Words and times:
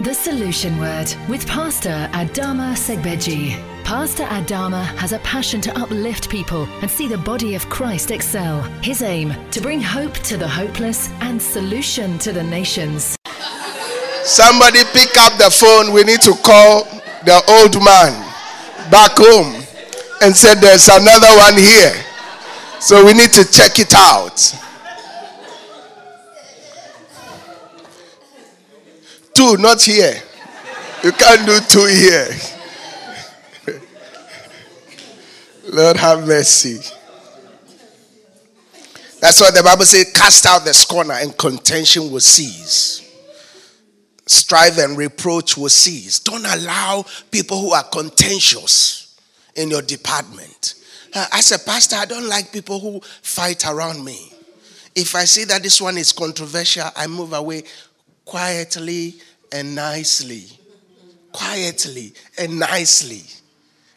The 0.00 0.14
Solution 0.14 0.78
Word 0.78 1.14
with 1.28 1.46
Pastor 1.46 2.08
Adama 2.12 2.72
Segbeji. 2.72 3.52
Pastor 3.84 4.22
Adama 4.22 4.82
has 4.96 5.12
a 5.12 5.18
passion 5.18 5.60
to 5.60 5.78
uplift 5.78 6.30
people 6.30 6.64
and 6.80 6.90
see 6.90 7.06
the 7.06 7.18
body 7.18 7.54
of 7.54 7.68
Christ 7.68 8.10
excel. 8.10 8.62
His 8.80 9.02
aim 9.02 9.34
to 9.50 9.60
bring 9.60 9.78
hope 9.78 10.14
to 10.20 10.38
the 10.38 10.48
hopeless 10.48 11.10
and 11.20 11.40
solution 11.40 12.18
to 12.20 12.32
the 12.32 12.42
nations. 12.42 13.14
Somebody 14.24 14.84
pick 14.94 15.14
up 15.18 15.36
the 15.36 15.50
phone. 15.50 15.92
We 15.92 16.02
need 16.04 16.22
to 16.22 16.32
call 16.32 16.84
the 17.26 17.44
old 17.60 17.76
man 17.84 18.12
back 18.90 19.18
home 19.18 19.52
and 20.22 20.34
said 20.34 20.62
there's 20.62 20.88
another 20.88 21.36
one 21.36 21.58
here. 21.58 21.92
So 22.80 23.04
we 23.04 23.12
need 23.12 23.32
to 23.32 23.44
check 23.44 23.78
it 23.78 23.92
out. 23.94 24.40
Two, 29.40 29.56
not 29.56 29.80
here. 29.80 30.22
You 31.02 31.12
can't 31.12 31.46
do 31.46 31.58
two 31.60 31.86
here. 31.86 32.28
Lord 35.72 35.96
have 35.96 36.26
mercy. 36.26 36.76
That's 39.18 39.40
what 39.40 39.54
the 39.54 39.62
Bible 39.64 39.86
says 39.86 40.12
cast 40.12 40.44
out 40.44 40.66
the 40.66 40.74
scorner 40.74 41.14
and 41.14 41.38
contention 41.38 42.10
will 42.10 42.20
cease. 42.20 43.00
Strife 44.26 44.76
and 44.76 44.98
reproach 44.98 45.56
will 45.56 45.70
cease. 45.70 46.18
Don't 46.18 46.44
allow 46.44 47.06
people 47.30 47.62
who 47.62 47.72
are 47.72 47.84
contentious 47.84 49.18
in 49.56 49.70
your 49.70 49.80
department. 49.80 50.74
As 51.14 51.50
a 51.50 51.58
pastor, 51.58 51.96
I 51.96 52.04
don't 52.04 52.28
like 52.28 52.52
people 52.52 52.78
who 52.78 53.00
fight 53.22 53.66
around 53.66 54.04
me. 54.04 54.34
If 54.94 55.14
I 55.14 55.24
see 55.24 55.44
that 55.44 55.62
this 55.62 55.80
one 55.80 55.96
is 55.96 56.12
controversial, 56.12 56.90
I 56.94 57.06
move 57.06 57.32
away 57.32 57.62
quietly 58.26 59.14
and 59.52 59.74
nicely. 59.74 60.44
Quietly 61.32 62.12
and 62.38 62.58
nicely. 62.58 63.22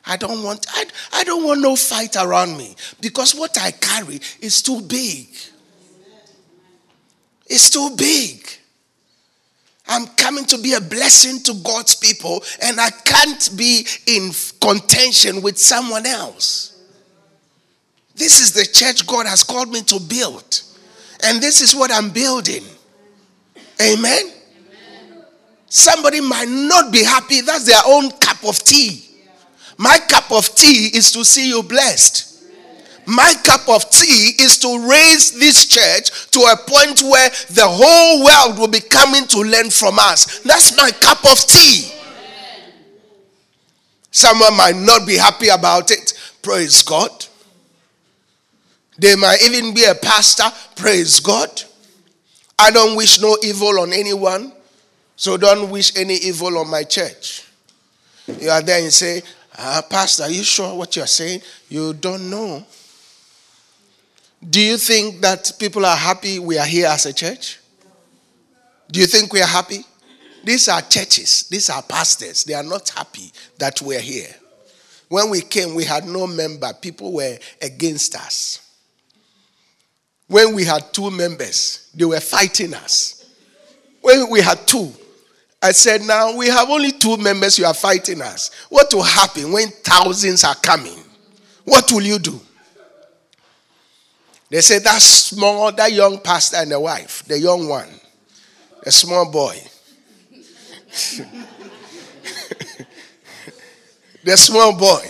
I 0.06 0.18
don't 0.18 0.44
want 0.44 0.66
I, 0.70 0.86
I 1.14 1.24
don't 1.24 1.44
want 1.44 1.62
no 1.62 1.76
fight 1.76 2.16
around 2.16 2.58
me 2.58 2.76
because 3.00 3.34
what 3.34 3.58
I 3.60 3.72
carry 3.72 4.20
is 4.42 4.62
too 4.62 4.82
big. 4.82 5.28
It's 7.48 7.70
too 7.70 7.96
big. 7.96 8.48
I'm 9.88 10.08
coming 10.08 10.46
to 10.46 10.58
be 10.58 10.74
a 10.74 10.82
blessing 10.82 11.40
to 11.44 11.54
God's 11.62 11.96
people, 11.96 12.42
and 12.62 12.80
I 12.80 12.90
can't 12.90 13.50
be 13.58 13.86
in 14.08 14.32
contention 14.62 15.42
with 15.42 15.58
someone 15.58 16.06
else. 16.06 16.82
This 18.16 18.40
is 18.40 18.54
the 18.54 18.66
church 18.66 19.06
God 19.06 19.26
has 19.26 19.44
called 19.44 19.70
me 19.70 19.82
to 19.82 20.00
build, 20.00 20.62
and 21.24 21.42
this 21.42 21.62
is 21.62 21.76
what 21.76 21.92
I'm 21.92 22.12
building. 22.12 22.64
Amen. 23.82 24.32
Somebody 25.74 26.22
might 26.22 26.48
not 26.48 26.94
be 26.94 27.04
happy. 27.04 27.42
That's 27.42 27.66
their 27.66 27.82
own 27.88 28.12
cup 28.20 28.46
of 28.46 28.60
tea. 28.60 29.04
My 29.76 29.98
cup 30.08 30.32
of 30.32 30.54
tea 30.54 30.92
is 30.94 31.12
to 31.14 31.26
see 31.26 31.50
you 31.50 31.64
blessed. 31.64 32.46
My 33.08 33.34
cup 33.44 33.68
of 33.68 33.90
tea 33.90 34.36
is 34.40 34.60
to 34.60 34.88
raise 34.88 35.32
this 35.32 35.66
church 35.66 36.30
to 36.30 36.42
a 36.42 36.56
point 36.56 37.02
where 37.02 37.28
the 37.50 37.66
whole 37.66 38.24
world 38.24 38.60
will 38.60 38.68
be 38.68 38.82
coming 38.82 39.26
to 39.26 39.40
learn 39.40 39.72
from 39.72 39.98
us. 39.98 40.42
That's 40.42 40.78
my 40.78 40.92
cup 40.92 41.26
of 41.26 41.40
tea. 41.40 41.92
Someone 44.12 44.56
might 44.56 44.76
not 44.76 45.08
be 45.08 45.18
happy 45.18 45.48
about 45.48 45.90
it. 45.90 46.14
Praise 46.44 46.84
God. 46.84 47.26
They 49.00 49.16
might 49.16 49.42
even 49.44 49.74
be 49.74 49.86
a 49.86 49.96
pastor. 49.96 50.52
Praise 50.76 51.20
God. 51.20 51.64
I 52.60 52.70
don't 52.70 52.96
wish 52.96 53.20
no 53.20 53.36
evil 53.42 53.80
on 53.80 53.92
anyone. 53.92 54.54
So 55.16 55.38
don't 55.38 55.70
wish 55.70 55.96
any 55.96 56.16
evil 56.16 56.58
on 56.58 56.70
my 56.70 56.84
church. 56.84 57.46
You 58.40 58.50
are 58.50 58.62
there 58.62 58.82
and 58.82 58.92
say, 58.92 59.22
ah, 59.58 59.84
Pastor, 59.90 60.24
are 60.24 60.30
you 60.30 60.44
sure 60.44 60.76
what 60.76 60.96
you're 60.96 61.08
saying? 61.08 61.42
You 61.70 61.94
don't 61.94 62.30
know. 62.30 62.66
Do 64.50 64.60
you 64.60 64.78
think 64.78 65.22
that 65.22 65.54
people 65.60 65.86
are 65.86 65.96
happy 65.96 66.40
we 66.40 66.58
are 66.58 66.66
here 66.66 66.88
as 66.88 67.06
a 67.06 67.14
church? 67.14 67.60
Do 68.92 69.00
you 69.00 69.06
think 69.06 69.32
we 69.32 69.42
are 69.42 69.48
happy? 69.48 69.80
These 70.44 70.68
are 70.68 70.82
churches, 70.82 71.48
these 71.50 71.70
are 71.70 71.82
pastors. 71.82 72.44
They 72.44 72.54
are 72.54 72.64
not 72.64 72.90
happy 72.90 73.32
that 73.58 73.82
we're 73.82 74.02
here. 74.02 74.28
When 75.08 75.30
we 75.30 75.42
came, 75.42 75.74
we 75.74 75.86
had 75.86 76.06
no 76.06 76.28
member, 76.28 76.74
people 76.74 77.14
were 77.14 77.38
against 77.62 78.16
us. 78.16 78.60
When 80.28 80.54
we 80.54 80.66
had 80.66 80.92
two 80.92 81.12
members, 81.12 81.90
they 81.94 82.06
were 82.06 82.20
fighting 82.20 82.74
us. 82.74 83.30
When 84.02 84.30
we 84.30 84.42
had 84.42 84.68
two, 84.68 84.92
I 85.64 85.72
said, 85.72 86.02
Now 86.02 86.36
we 86.36 86.48
have 86.48 86.70
only 86.70 86.92
two 86.92 87.16
members, 87.16 87.58
you 87.58 87.66
are 87.66 87.74
fighting 87.74 88.22
us. 88.22 88.52
What 88.70 88.94
will 88.94 89.02
happen 89.02 89.54
when 89.54 89.70
thousands 89.70 90.44
are 90.44 90.56
coming? 90.56 91.00
What 91.64 91.90
will 91.90 92.02
you 92.04 92.20
do? 92.20 92.38
They 94.50 94.60
said, 94.60 94.84
That 94.84 95.02
small, 95.02 95.72
that 95.72 95.94
young 95.94 96.20
pastor 96.20 96.58
and 96.58 96.70
the 96.70 96.80
wife, 96.82 97.24
the 97.28 97.40
young 97.40 97.70
one, 97.70 97.88
a 98.86 98.92
small 98.92 99.32
boy. 99.32 99.56
the 104.26 104.36
small 104.36 104.78
boy. 104.78 105.06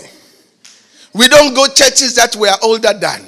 We 1.14 1.26
don't 1.26 1.52
go 1.52 1.66
churches 1.66 2.14
that 2.14 2.36
we 2.36 2.48
are 2.48 2.58
older 2.62 2.92
than. 2.92 3.24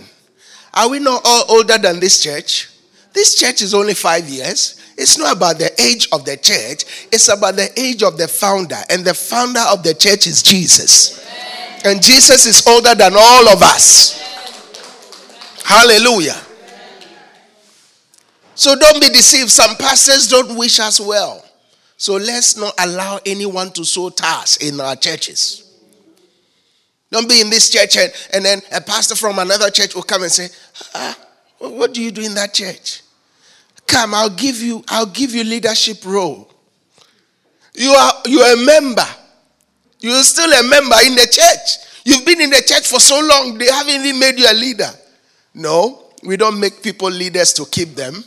Are 0.75 0.89
we 0.89 1.01
not 1.01 1.23
all 1.25 1.45
older 1.57 1.77
than 1.79 1.99
this 1.99 2.23
church? 2.23 2.71
This 3.13 3.37
church 3.37 3.63
is 3.63 3.75
only 3.75 3.95
five 3.95 4.29
years. 4.29 4.76
It's 4.97 5.19
not 5.19 5.37
about 5.37 5.59
the 5.59 5.71
age 5.81 6.09
of 6.13 6.25
the 6.25 6.37
church, 6.37 7.09
it's 7.13 7.29
about 7.29 7.57
the 7.57 7.69
age 7.79 8.03
of 8.03 8.17
the 8.17 8.29
founder. 8.29 8.79
And 8.89 9.05
the 9.05 9.15
founder 9.15 9.61
of 9.69 9.83
the 9.83 9.95
church 9.95 10.27
is 10.27 10.43
Jesus. 10.43 11.25
And 11.85 12.03
Jesus 12.03 12.47
is 12.47 12.67
older 12.67 12.95
than 12.95 13.13
all 13.17 13.49
of 13.49 13.63
us. 13.63 14.23
Hallelujah. 15.65 16.41
So 18.55 18.75
don't 18.75 19.01
be 19.01 19.09
deceived. 19.09 19.51
Some 19.51 19.77
pastors 19.77 20.29
don't 20.29 20.57
wish 20.57 20.81
us 20.81 20.99
well. 20.99 21.45
So 21.99 22.15
let's 22.15 22.57
not 22.57 22.75
allow 22.79 23.21
anyone 23.27 23.71
to 23.73 23.85
sow 23.85 24.11
tares 24.11 24.57
in 24.57 24.81
our 24.81 24.97
churches. 24.97 25.63
Don't 27.11 27.29
be 27.29 27.41
in 27.41 27.51
this 27.51 27.71
church 27.71 27.97
and, 27.97 28.13
and 28.33 28.45
then 28.45 28.61
a 28.73 28.81
pastor 28.81 29.15
from 29.15 29.39
another 29.39 29.71
church 29.71 29.95
will 29.95 30.03
come 30.03 30.23
and 30.23 30.33
say, 30.33 30.49
ah, 30.95 31.17
what 31.59 31.95
do 31.95 32.03
you 32.03 32.11
do 32.11 32.23
in 32.23 32.35
that 32.35 32.53
church? 32.53 33.03
Come, 33.87 34.15
I'll 34.15 34.31
give 34.31 34.57
you, 34.61 34.85
I'll 34.89 35.07
give 35.07 35.35
you 35.35 35.45
leadership 35.45 36.05
role. 36.05 36.51
You 37.75 37.91
are 37.91 38.13
you 38.27 38.41
are 38.41 38.55
a 38.55 38.65
member. 38.65 39.07
You're 40.01 40.23
still 40.23 40.51
a 40.51 40.63
member 40.69 40.97
in 41.05 41.15
the 41.15 41.27
church. 41.31 41.87
You've 42.05 42.25
been 42.25 42.41
in 42.41 42.51
the 42.51 42.63
church 42.63 42.87
for 42.87 43.01
so 43.01 43.21
long, 43.21 43.59
they 43.59 43.67
haven't 43.67 43.95
even 44.05 44.19
made 44.19 44.39
you 44.39 44.47
a 44.49 44.55
leader. 44.55 44.91
No, 45.55 46.05
we 46.23 46.37
don't 46.37 46.59
make 46.61 46.83
people 46.83 47.11
leaders 47.11 47.53
to 47.55 47.65
keep 47.67 47.95
them. 47.95 48.23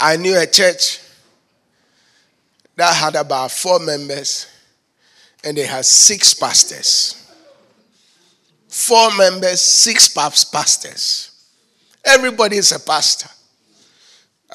I 0.00 0.16
knew 0.16 0.36
a 0.36 0.46
church 0.46 1.00
that 2.76 2.94
had 2.94 3.14
about 3.14 3.50
four 3.50 3.78
members 3.78 4.48
and 5.44 5.56
they 5.56 5.66
had 5.66 5.84
six 5.84 6.34
pastors. 6.34 7.18
Four 8.68 9.14
members, 9.16 9.60
six 9.60 10.08
pastors. 10.08 11.31
Everybody 12.04 12.56
is 12.56 12.72
a 12.72 12.80
pastor. 12.80 13.28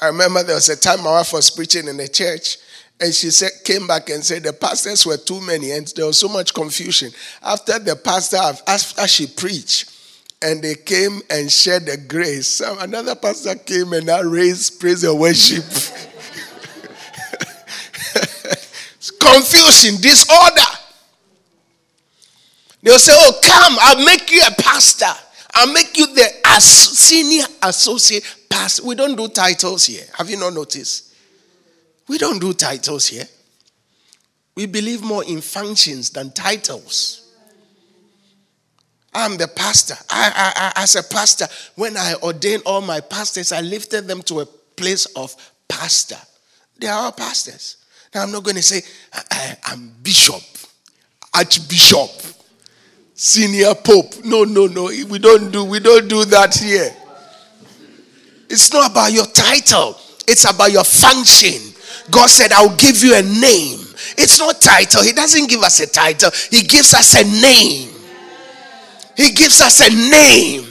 I 0.00 0.06
remember 0.06 0.42
there 0.42 0.54
was 0.54 0.68
a 0.68 0.76
time 0.76 1.02
my 1.02 1.10
wife 1.12 1.32
was 1.32 1.50
preaching 1.50 1.88
in 1.88 1.96
the 1.96 2.08
church, 2.08 2.58
and 3.00 3.14
she 3.14 3.30
said, 3.30 3.50
came 3.64 3.86
back 3.86 4.10
and 4.10 4.24
said 4.24 4.42
the 4.42 4.52
pastors 4.52 5.06
were 5.06 5.16
too 5.16 5.40
many, 5.40 5.72
and 5.72 5.86
there 5.96 6.06
was 6.06 6.18
so 6.18 6.28
much 6.28 6.54
confusion. 6.54 7.10
After 7.42 7.78
the 7.78 7.96
pastor, 7.96 8.36
after 8.66 9.08
she 9.08 9.26
preached, 9.26 9.94
and 10.40 10.62
they 10.62 10.74
came 10.74 11.20
and 11.30 11.50
shared 11.50 11.86
the 11.86 11.96
grace, 11.96 12.46
some, 12.46 12.78
another 12.78 13.16
pastor 13.16 13.56
came 13.56 13.92
and 13.92 14.08
I 14.08 14.20
raised 14.20 14.78
praise 14.80 15.02
and 15.02 15.18
worship. 15.18 15.64
Confusion, 19.20 20.00
disorder. 20.00 20.60
They'll 22.82 22.98
say, 22.98 23.12
Oh, 23.14 23.40
come, 23.42 23.76
I'll 23.80 24.04
make 24.04 24.30
you 24.30 24.40
a 24.46 24.62
pastor. 24.62 25.12
I'll 25.58 25.72
make 25.72 25.98
you 25.98 26.06
the 26.14 26.28
as- 26.44 26.64
senior 26.64 27.44
associate 27.64 28.22
pastor. 28.48 28.86
We 28.86 28.94
don't 28.94 29.16
do 29.16 29.26
titles 29.26 29.86
here. 29.86 30.04
Have 30.16 30.30
you 30.30 30.36
not 30.36 30.54
noticed? 30.54 31.12
We 32.06 32.16
don't 32.16 32.38
do 32.40 32.52
titles 32.52 33.08
here. 33.08 33.24
We 34.54 34.66
believe 34.66 35.02
more 35.02 35.24
in 35.24 35.40
functions 35.40 36.10
than 36.10 36.30
titles. 36.30 37.32
I'm 39.12 39.36
the 39.36 39.48
pastor. 39.48 39.96
I, 40.08 40.30
I, 40.32 40.52
I, 40.76 40.82
as 40.84 40.94
a 40.94 41.02
pastor, 41.02 41.46
when 41.74 41.96
I 41.96 42.14
ordained 42.22 42.62
all 42.64 42.80
my 42.80 43.00
pastors, 43.00 43.50
I 43.50 43.60
lifted 43.60 44.06
them 44.06 44.22
to 44.22 44.40
a 44.40 44.46
place 44.46 45.06
of 45.16 45.34
pastor. 45.66 46.18
They 46.78 46.86
are 46.86 47.06
all 47.06 47.12
pastors. 47.12 47.78
Now, 48.14 48.22
I'm 48.22 48.30
not 48.30 48.44
going 48.44 48.56
to 48.56 48.62
say, 48.62 48.82
I, 49.12 49.56
I'm 49.64 49.92
bishop, 50.04 50.42
archbishop, 51.34 52.10
senior 53.18 53.74
pope. 53.74 54.24
No, 54.24 54.44
no, 54.44 54.66
no. 54.66 54.84
We 54.84 55.18
don't 55.18 55.50
do, 55.50 55.64
we 55.64 55.80
don't 55.80 56.08
do 56.08 56.24
that 56.26 56.54
here. 56.54 56.94
It's 58.48 58.72
not 58.72 58.90
about 58.90 59.12
your 59.12 59.26
title, 59.26 59.96
it's 60.26 60.48
about 60.48 60.72
your 60.72 60.84
function. 60.84 61.74
God 62.10 62.30
said, 62.30 62.52
I'll 62.52 62.74
give 62.76 63.02
you 63.02 63.14
a 63.14 63.22
name. 63.22 63.80
It's 64.16 64.38
not 64.38 64.62
title. 64.62 65.02
He 65.02 65.12
doesn't 65.12 65.50
give 65.50 65.60
us 65.60 65.80
a 65.80 65.86
title. 65.86 66.30
He 66.50 66.62
gives 66.62 66.94
us 66.94 67.20
a 67.20 67.24
name. 67.42 67.90
He 69.14 69.32
gives 69.32 69.60
us 69.60 69.86
a 69.86 69.90
name. 69.90 70.64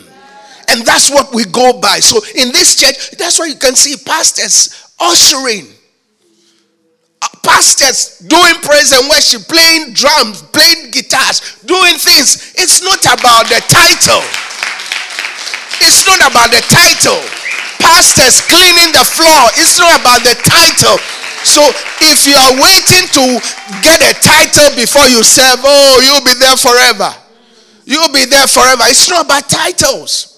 And 0.70 0.84
that's 0.84 1.12
what 1.12 1.32
we 1.36 1.46
go 1.46 1.80
by. 1.80 2.00
So 2.00 2.18
in 2.36 2.52
this 2.52 2.76
church, 2.76 3.12
that's 3.18 3.38
why 3.38 3.46
you 3.46 3.56
can 3.56 3.76
see 3.76 4.04
pastors 4.04 4.92
ushering 5.00 5.68
pastors 7.48 8.20
doing 8.28 8.60
praise 8.62 8.92
and 8.92 9.08
worship, 9.08 9.48
playing 9.48 9.96
drums, 9.96 10.44
playing 10.52 10.92
guitars, 10.92 11.64
doing 11.64 11.96
things. 11.96 12.54
It's 12.60 12.84
not 12.84 13.00
about 13.08 13.48
the 13.48 13.64
title. 13.72 14.22
It's 15.80 16.04
not 16.04 16.20
about 16.20 16.52
the 16.52 16.60
title. 16.68 17.24
Pastors 17.80 18.44
cleaning 18.52 18.92
the 18.92 19.08
floor. 19.08 19.42
It's 19.56 19.80
not 19.80 19.96
about 19.96 20.22
the 20.28 20.36
title. 20.44 21.00
So 21.48 21.64
if 22.04 22.28
you 22.28 22.36
are 22.36 22.54
waiting 22.60 23.08
to 23.16 23.24
get 23.80 24.04
a 24.04 24.14
title 24.20 24.76
before 24.76 25.08
you 25.08 25.24
serve, 25.24 25.64
oh, 25.64 26.04
you'll 26.04 26.26
be 26.28 26.36
there 26.36 26.58
forever. 26.58 27.16
You'll 27.86 28.12
be 28.12 28.26
there 28.26 28.48
forever. 28.48 28.84
It's 28.92 29.10
not 29.10 29.26
about 29.26 29.48
titles. 29.48 30.37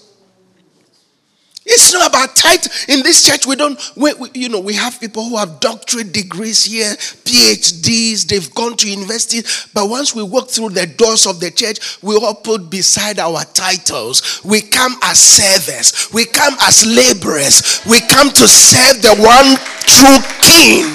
It's 1.72 1.92
not 1.92 2.08
about 2.08 2.34
title. 2.34 2.72
In 2.88 3.04
this 3.04 3.22
church, 3.22 3.46
we 3.46 3.54
don't, 3.54 3.78
we, 3.96 4.12
we, 4.14 4.28
you 4.34 4.48
know, 4.48 4.58
we 4.58 4.74
have 4.74 4.98
people 4.98 5.28
who 5.28 5.36
have 5.36 5.60
doctorate 5.60 6.12
degrees 6.12 6.64
here, 6.64 6.90
PhDs, 7.22 8.26
they've 8.26 8.52
gone 8.56 8.76
to 8.78 8.90
university. 8.90 9.46
But 9.72 9.88
once 9.88 10.12
we 10.12 10.24
walk 10.24 10.50
through 10.50 10.70
the 10.70 10.86
doors 10.86 11.28
of 11.28 11.38
the 11.38 11.52
church, 11.52 12.02
we 12.02 12.16
all 12.16 12.34
put 12.34 12.70
beside 12.70 13.20
our 13.20 13.44
titles. 13.54 14.42
We 14.44 14.62
come 14.62 14.96
as 15.04 15.20
servants, 15.20 16.12
we 16.12 16.24
come 16.24 16.54
as 16.62 16.84
laborers, 16.84 17.82
we 17.88 18.00
come 18.00 18.30
to 18.30 18.48
serve 18.48 19.00
the 19.00 19.14
one 19.22 19.54
true 19.86 20.18
King, 20.42 20.92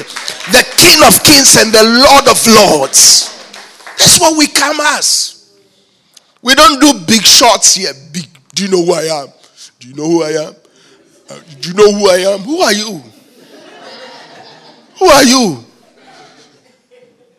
the 0.51 0.65
King 0.75 0.99
of 1.07 1.23
Kings 1.23 1.55
and 1.55 1.71
the 1.71 1.83
Lord 2.03 2.27
of 2.27 2.45
Lords. 2.51 3.31
That's 3.97 4.19
what 4.19 4.37
we 4.37 4.47
come 4.47 4.81
as. 4.81 5.55
We 6.41 6.53
don't 6.53 6.81
do 6.81 7.05
big 7.07 7.23
shots 7.23 7.75
here. 7.75 7.93
Big, 8.11 8.27
do 8.53 8.65
you 8.65 8.71
know 8.71 8.83
who 8.83 8.91
I 8.91 9.23
am? 9.23 9.27
Do 9.79 9.87
you 9.87 9.95
know 9.95 10.09
who 10.09 10.23
I 10.23 10.47
am? 10.47 10.55
Uh, 11.29 11.39
do 11.59 11.69
you 11.69 11.75
know 11.75 11.91
who 11.91 12.09
I 12.09 12.33
am? 12.33 12.39
Who 12.39 12.59
are 12.61 12.73
you? 12.73 13.01
Who 14.99 15.05
are 15.05 15.23
you? 15.23 15.65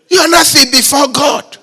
You 0.08 0.20
are 0.20 0.28
nothing 0.28 0.70
before 0.70 1.08
God. 1.08 1.56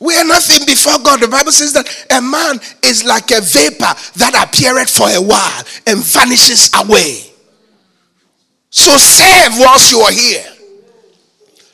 We 0.00 0.14
are 0.16 0.24
nothing 0.24 0.64
before 0.64 0.98
God. 1.02 1.20
The 1.20 1.28
Bible 1.28 1.50
says 1.50 1.72
that 1.72 2.06
a 2.10 2.22
man 2.22 2.60
is 2.84 3.04
like 3.04 3.30
a 3.32 3.40
vapor 3.40 3.94
that 4.16 4.46
appeareth 4.46 4.90
for 4.90 5.08
a 5.08 5.20
while 5.20 5.62
and 5.86 6.04
vanishes 6.04 6.70
away. 6.74 7.24
So 8.70 8.96
serve 8.96 9.54
whilst 9.58 9.90
you 9.90 9.98
are 10.00 10.12
here. 10.12 10.44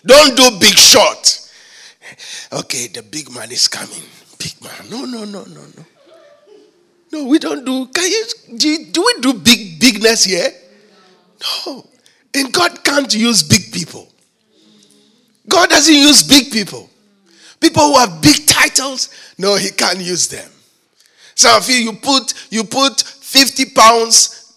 Don't 0.07 0.37
do 0.37 0.59
big 0.59 0.75
shot. 0.75 1.51
Okay, 2.53 2.87
the 2.89 3.03
big 3.03 3.31
man 3.35 3.51
is 3.51 3.69
coming. 3.69 4.03
Big 4.39 4.55
man. 4.63 4.91
No, 4.91 5.05
no, 5.05 5.25
no, 5.25 5.45
no, 5.45 5.61
no. 5.61 5.85
No, 7.15 7.27
we 7.27 7.39
don't 7.39 7.65
do. 7.65 7.87
Can 7.87 8.11
you, 8.11 8.25
do, 8.59 8.87
do 8.91 9.03
we 9.07 9.21
do 9.21 9.35
big 9.35 9.79
bigness 9.79 10.25
here? 10.25 10.49
No. 11.65 11.87
And 12.35 12.53
God 12.53 12.83
can't 12.83 13.15
use 13.15 13.45
big 13.45 13.73
people. 13.73 14.09
God 15.49 15.71
doesn't 15.71 15.95
use 15.95 16.25
big 16.25 16.51
people. 16.51 16.91
People 17.61 17.93
who 17.93 17.99
have 17.99 18.21
big 18.21 18.49
titles, 18.49 19.11
no, 19.39 19.55
He 19.55 19.71
can't 19.71 20.01
use 20.01 20.27
them. 20.27 20.51
Some 21.37 21.63
of 21.63 21.71
you, 21.71 21.77
you 21.77 21.93
put 21.93 22.35
you 22.51 22.65
put 22.65 23.01
50 23.01 23.67
pounds 23.67 24.57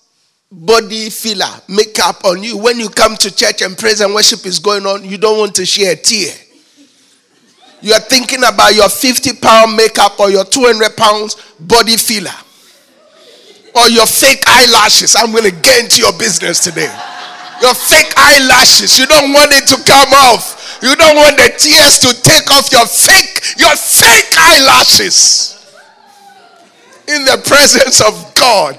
body 0.51 1.11
filler 1.11 1.61
makeup 1.67 2.25
on 2.25 2.41
you. 2.41 2.57
When 2.57 2.79
you 2.79 2.89
come 2.89 3.15
to 3.17 3.35
church 3.35 3.61
and 3.61 3.77
praise 3.77 4.01
and 4.01 4.15
worship 4.15 4.47
is 4.47 4.57
going 4.57 4.87
on, 4.87 5.05
you 5.05 5.19
don't 5.19 5.37
want 5.37 5.53
to 5.55 5.65
share 5.65 5.93
a 5.93 5.95
tear. 5.95 6.33
You 7.81 7.93
are 7.93 7.99
thinking 7.99 8.39
about 8.39 8.73
your 8.73 8.89
50 8.89 9.33
pound 9.33 9.75
makeup 9.75 10.19
or 10.19 10.31
your 10.31 10.45
200 10.45 10.97
pounds 10.97 11.35
body 11.59 11.97
filler 11.97 12.33
or 13.77 13.89
your 13.89 14.05
fake 14.05 14.43
eyelashes. 14.47 15.15
I'm 15.15 15.31
going 15.31 15.45
to 15.45 15.55
get 15.61 15.83
into 15.83 16.01
your 16.01 16.13
business 16.13 16.59
today. 16.59 16.91
Your 17.61 17.73
fake 17.73 18.13
eyelashes. 18.17 18.97
You 18.97 19.05
don't 19.05 19.33
want 19.33 19.51
it 19.53 19.67
to 19.69 19.77
come 19.83 20.13
off. 20.13 20.79
You 20.81 20.95
don't 20.95 21.15
want 21.15 21.37
the 21.37 21.49
tears 21.57 21.99
to 21.99 22.13
take 22.21 22.49
off 22.51 22.71
your 22.71 22.85
fake, 22.85 23.57
your 23.57 23.75
fake 23.75 24.33
eyelashes. 24.37 25.53
In 27.07 27.23
the 27.25 27.41
presence 27.45 28.01
of 28.01 28.33
God. 28.35 28.77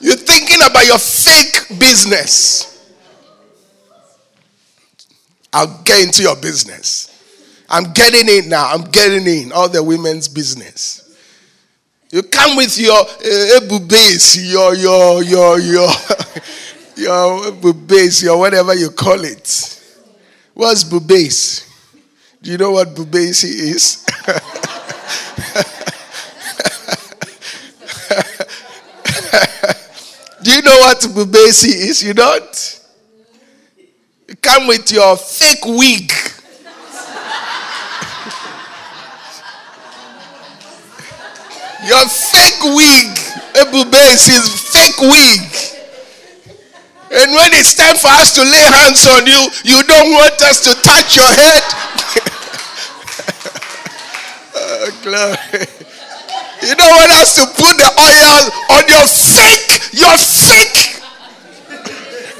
You're 0.00 0.16
thinking 0.16 0.58
about 0.64 0.86
your 0.86 0.98
fake 0.98 1.78
business. 1.78 2.70
I'll 5.52 5.82
get 5.84 6.04
into 6.04 6.22
your 6.22 6.36
business. 6.36 7.08
I'm 7.68 7.92
getting 7.92 8.28
in 8.28 8.48
now. 8.48 8.70
I'm 8.72 8.82
getting 8.90 9.26
in 9.26 9.52
all 9.52 9.68
the 9.68 9.82
women's 9.82 10.28
business. 10.28 10.99
You 12.12 12.24
come 12.24 12.56
with 12.56 12.76
your 12.76 12.98
uh, 12.98 13.78
base, 13.86 14.36
your 14.50 14.74
your 14.74 15.22
your 15.22 15.60
your 15.60 15.88
your 17.52 17.52
base, 17.72 18.24
your 18.24 18.36
whatever 18.36 18.74
you 18.74 18.90
call 18.90 19.24
it. 19.24 19.80
What's 20.54 20.82
bubase? 20.82 21.68
Do 22.42 22.50
you 22.50 22.58
know 22.58 22.72
what 22.72 22.88
bubase 22.88 23.44
is? 23.44 24.04
Do 30.42 30.52
you 30.52 30.62
know 30.62 30.78
what 30.78 30.98
bubase 31.00 31.64
is? 31.66 32.02
You 32.02 32.14
don't? 32.14 32.80
You 34.26 34.34
come 34.36 34.66
with 34.66 34.90
your 34.90 35.16
fake 35.16 35.64
wig. 35.64 36.10
Your 41.84 42.08
fake 42.08 42.62
wig. 42.76 43.08
Ebube 43.56 44.14
is 44.14 44.48
fake 44.72 45.00
wig. 45.00 45.40
And 47.10 47.34
when 47.34 47.50
it's 47.58 47.74
time 47.74 47.96
for 47.96 48.06
us 48.20 48.32
to 48.34 48.42
lay 48.42 48.70
hands 48.70 49.04
on 49.08 49.26
you, 49.26 49.50
you 49.64 49.82
don't 49.82 50.12
want 50.12 50.40
us 50.42 50.60
to 50.62 50.74
touch 50.82 51.16
your 51.16 51.26
head. 51.26 51.62
oh, 54.54 54.90
glory. 55.02 55.66
You 56.62 56.76
don't 56.76 56.94
want 56.94 57.10
us 57.18 57.34
to 57.34 57.46
put 57.56 57.76
the 57.80 57.90
oil 57.98 58.50
on 58.76 58.86
your 58.86 59.06
fake, 59.08 59.90
your 59.96 60.14
fake, 60.20 61.00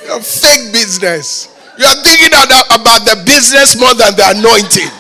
your 0.07 0.21
fake 0.21 0.71
business. 0.73 1.49
You 1.79 1.87
are 1.87 2.03
thinking 2.05 2.29
about 2.29 3.05
the 3.09 3.17
business 3.27 3.75
more 3.81 3.95
than 3.95 4.15
the 4.15 4.31
anointing. 4.37 4.91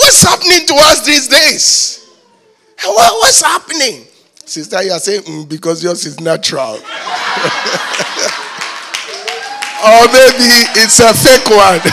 What's 0.00 0.22
happening 0.22 0.66
to 0.66 0.74
us 0.74 1.00
these 1.06 1.28
days? 1.28 1.99
What, 2.84 3.12
what's 3.20 3.42
happening? 3.42 4.06
Sister, 4.44 4.82
you 4.82 4.92
are 4.92 4.98
saying, 4.98 5.22
mm, 5.22 5.48
because 5.48 5.82
yours 5.84 6.04
is 6.06 6.20
natural. 6.20 6.74
or 6.74 6.80
maybe 10.10 10.50
it's 10.74 10.98
a 11.00 11.14
fake 11.14 11.48
one. 11.50 11.80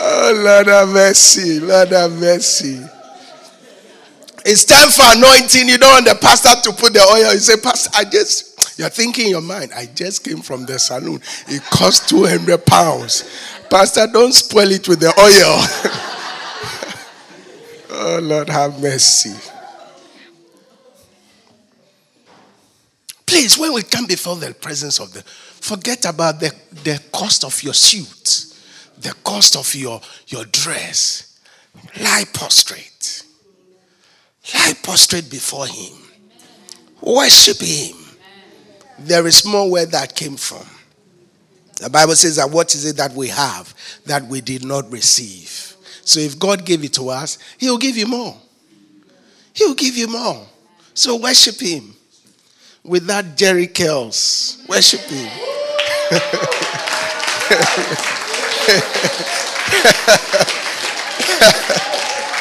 oh, 0.00 0.42
Lord 0.44 0.66
have 0.66 0.88
mercy. 0.88 1.60
Lord 1.60 1.88
have 1.88 2.12
mercy. 2.12 2.80
It's 4.44 4.64
time 4.64 4.90
for 4.90 5.02
anointing. 5.16 5.68
You 5.68 5.78
don't 5.78 5.92
want 5.92 6.06
the 6.06 6.14
pastor 6.14 6.54
to 6.70 6.76
put 6.76 6.92
the 6.94 7.00
oil. 7.00 7.34
You 7.34 7.38
say, 7.38 7.60
Pastor, 7.60 7.90
I 7.94 8.04
just, 8.04 8.78
you're 8.78 8.88
thinking 8.88 9.26
in 9.26 9.32
your 9.32 9.42
mind, 9.42 9.72
I 9.76 9.86
just 9.86 10.24
came 10.24 10.40
from 10.40 10.64
the 10.64 10.78
saloon. 10.78 11.20
It 11.48 11.62
cost 11.64 12.08
200 12.08 12.64
pounds. 12.64 13.24
Pastor, 13.68 14.06
don't 14.10 14.32
spoil 14.32 14.70
it 14.70 14.88
with 14.88 15.00
the 15.00 15.12
oil. 15.20 16.02
Oh, 18.00 18.20
Lord, 18.22 18.48
have 18.48 18.80
mercy. 18.80 19.34
Please, 23.26 23.58
when 23.58 23.74
we 23.74 23.82
come 23.82 24.06
before 24.06 24.36
the 24.36 24.54
presence 24.54 25.00
of 25.00 25.12
the, 25.12 25.22
forget 25.22 26.04
about 26.04 26.38
the, 26.38 26.54
the 26.84 27.02
cost 27.12 27.44
of 27.44 27.60
your 27.60 27.74
suit, 27.74 28.54
the 29.00 29.12
cost 29.24 29.56
of 29.56 29.74
your, 29.74 30.00
your 30.28 30.44
dress. 30.44 31.40
Lie 32.00 32.24
prostrate. 32.32 33.24
Lie 34.54 34.74
prostrate 34.80 35.28
before 35.28 35.66
Him. 35.66 35.98
Worship 37.00 37.60
Him. 37.60 37.96
There 39.00 39.26
is 39.26 39.44
more 39.44 39.68
where 39.68 39.86
that 39.86 40.14
came 40.14 40.36
from. 40.36 40.66
The 41.80 41.90
Bible 41.90 42.14
says 42.14 42.36
that 42.36 42.50
what 42.50 42.76
is 42.76 42.84
it 42.84 42.96
that 42.96 43.12
we 43.12 43.28
have 43.28 43.74
that 44.06 44.24
we 44.24 44.40
did 44.40 44.64
not 44.64 44.88
receive? 44.92 45.74
So 46.08 46.20
if 46.20 46.38
God 46.38 46.64
gave 46.64 46.82
it 46.84 46.94
to 46.94 47.10
us, 47.10 47.36
He'll 47.58 47.76
give 47.76 47.98
you 47.98 48.06
more. 48.06 48.34
He'll 49.52 49.74
give 49.74 49.94
you 49.94 50.08
more. 50.08 50.46
So 50.94 51.16
worship 51.16 51.60
Him 51.60 51.94
with 52.82 53.06
that 53.08 53.36
Jheri 53.36 53.74
curls. 53.74 54.64
Worship 54.68 55.00
Him. 55.00 55.30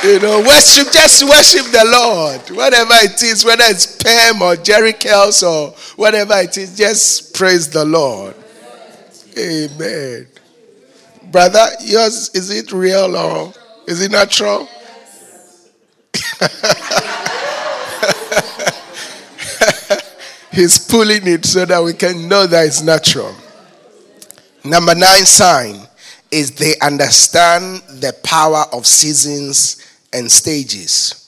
You 0.03 0.19
know, 0.19 0.39
worship, 0.39 0.93
just 0.93 1.27
worship 1.27 1.65
the 1.71 1.83
Lord. 1.86 2.39
Whatever 2.55 2.93
it 2.93 3.21
is, 3.24 3.43
whether 3.43 3.63
it's 3.65 4.01
Pam 4.01 4.41
or 4.41 4.55
Jheri 4.55 4.97
curls 4.97 5.43
or 5.43 5.71
whatever 5.97 6.36
it 6.36 6.55
is, 6.57 6.77
just 6.77 7.33
praise 7.33 7.67
the 7.67 7.83
Lord. 7.83 8.36
Amen. 9.38 10.27
Brother, 11.31 11.65
yours, 11.81 12.31
is 12.34 12.50
it 12.50 12.72
real 12.72 13.15
or 13.15 13.53
is 13.88 14.01
it 14.01 14.12
natural? 14.12 14.67
He's 20.51 20.79
pulling 20.79 21.27
it 21.27 21.46
so 21.46 21.65
that 21.65 21.84
we 21.84 21.93
can 21.93 22.27
know 22.27 22.48
that 22.48 22.65
it's 22.65 22.81
natural. 22.81 23.36
Number 24.63 24.96
nine 24.96 25.25
sign 25.25 25.81
is 26.31 26.51
they 26.51 26.74
understand 26.81 27.81
the 27.89 28.15
power 28.24 28.65
of 28.74 28.88
seasons 28.88 29.86
and 30.13 30.31
stages. 30.31 31.27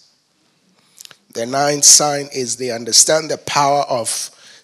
The 1.33 1.45
ninth 1.45 1.85
sign 1.85 2.27
is 2.33 2.55
they 2.55 2.71
understand 2.71 3.29
the 3.29 3.37
power 3.37 3.83
of 3.87 4.09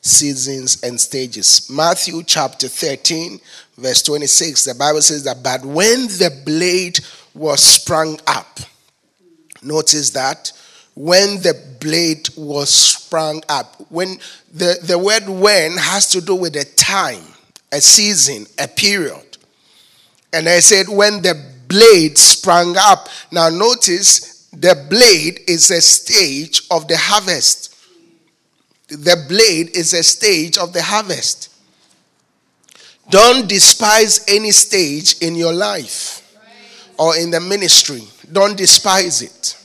seasons 0.01 0.81
and 0.83 0.99
stages. 0.99 1.69
Matthew 1.69 2.23
chapter 2.23 2.67
13, 2.67 3.39
verse 3.77 4.01
26, 4.03 4.65
the 4.65 4.75
Bible 4.75 5.01
says 5.01 5.23
that, 5.23 5.43
but 5.43 5.63
when 5.65 6.07
the 6.07 6.41
blade 6.45 6.99
was 7.33 7.61
sprung 7.61 8.19
up, 8.27 8.59
notice 9.61 10.11
that 10.11 10.51
when 10.95 11.41
the 11.41 11.53
blade 11.79 12.29
was 12.37 12.69
sprung 12.69 13.43
up, 13.49 13.75
when 13.89 14.17
the, 14.53 14.77
the 14.83 14.97
word 14.97 15.27
when 15.27 15.73
has 15.77 16.09
to 16.11 16.21
do 16.21 16.35
with 16.35 16.55
a 16.55 16.63
time, 16.63 17.23
a 17.71 17.81
season, 17.81 18.45
a 18.57 18.67
period. 18.67 19.37
And 20.31 20.47
I 20.47 20.59
said, 20.61 20.87
when 20.87 21.21
the 21.21 21.55
blade 21.67 22.17
sprung 22.17 22.75
up. 22.77 23.09
Now, 23.31 23.49
notice 23.49 24.47
the 24.51 24.85
blade 24.89 25.41
is 25.47 25.71
a 25.71 25.81
stage 25.81 26.63
of 26.71 26.87
the 26.87 26.97
harvest. 26.97 27.75
The 28.87 29.25
blade 29.27 29.75
is 29.75 29.93
a 29.93 30.03
stage 30.03 30.57
of 30.57 30.73
the 30.73 30.83
harvest. 30.83 31.51
Don't 33.09 33.47
despise 33.47 34.25
any 34.27 34.51
stage 34.51 35.17
in 35.21 35.35
your 35.35 35.53
life 35.53 36.21
or 36.97 37.15
in 37.17 37.29
the 37.31 37.39
ministry. 37.39 38.01
Don't 38.31 38.57
despise 38.57 39.21
it. 39.21 39.57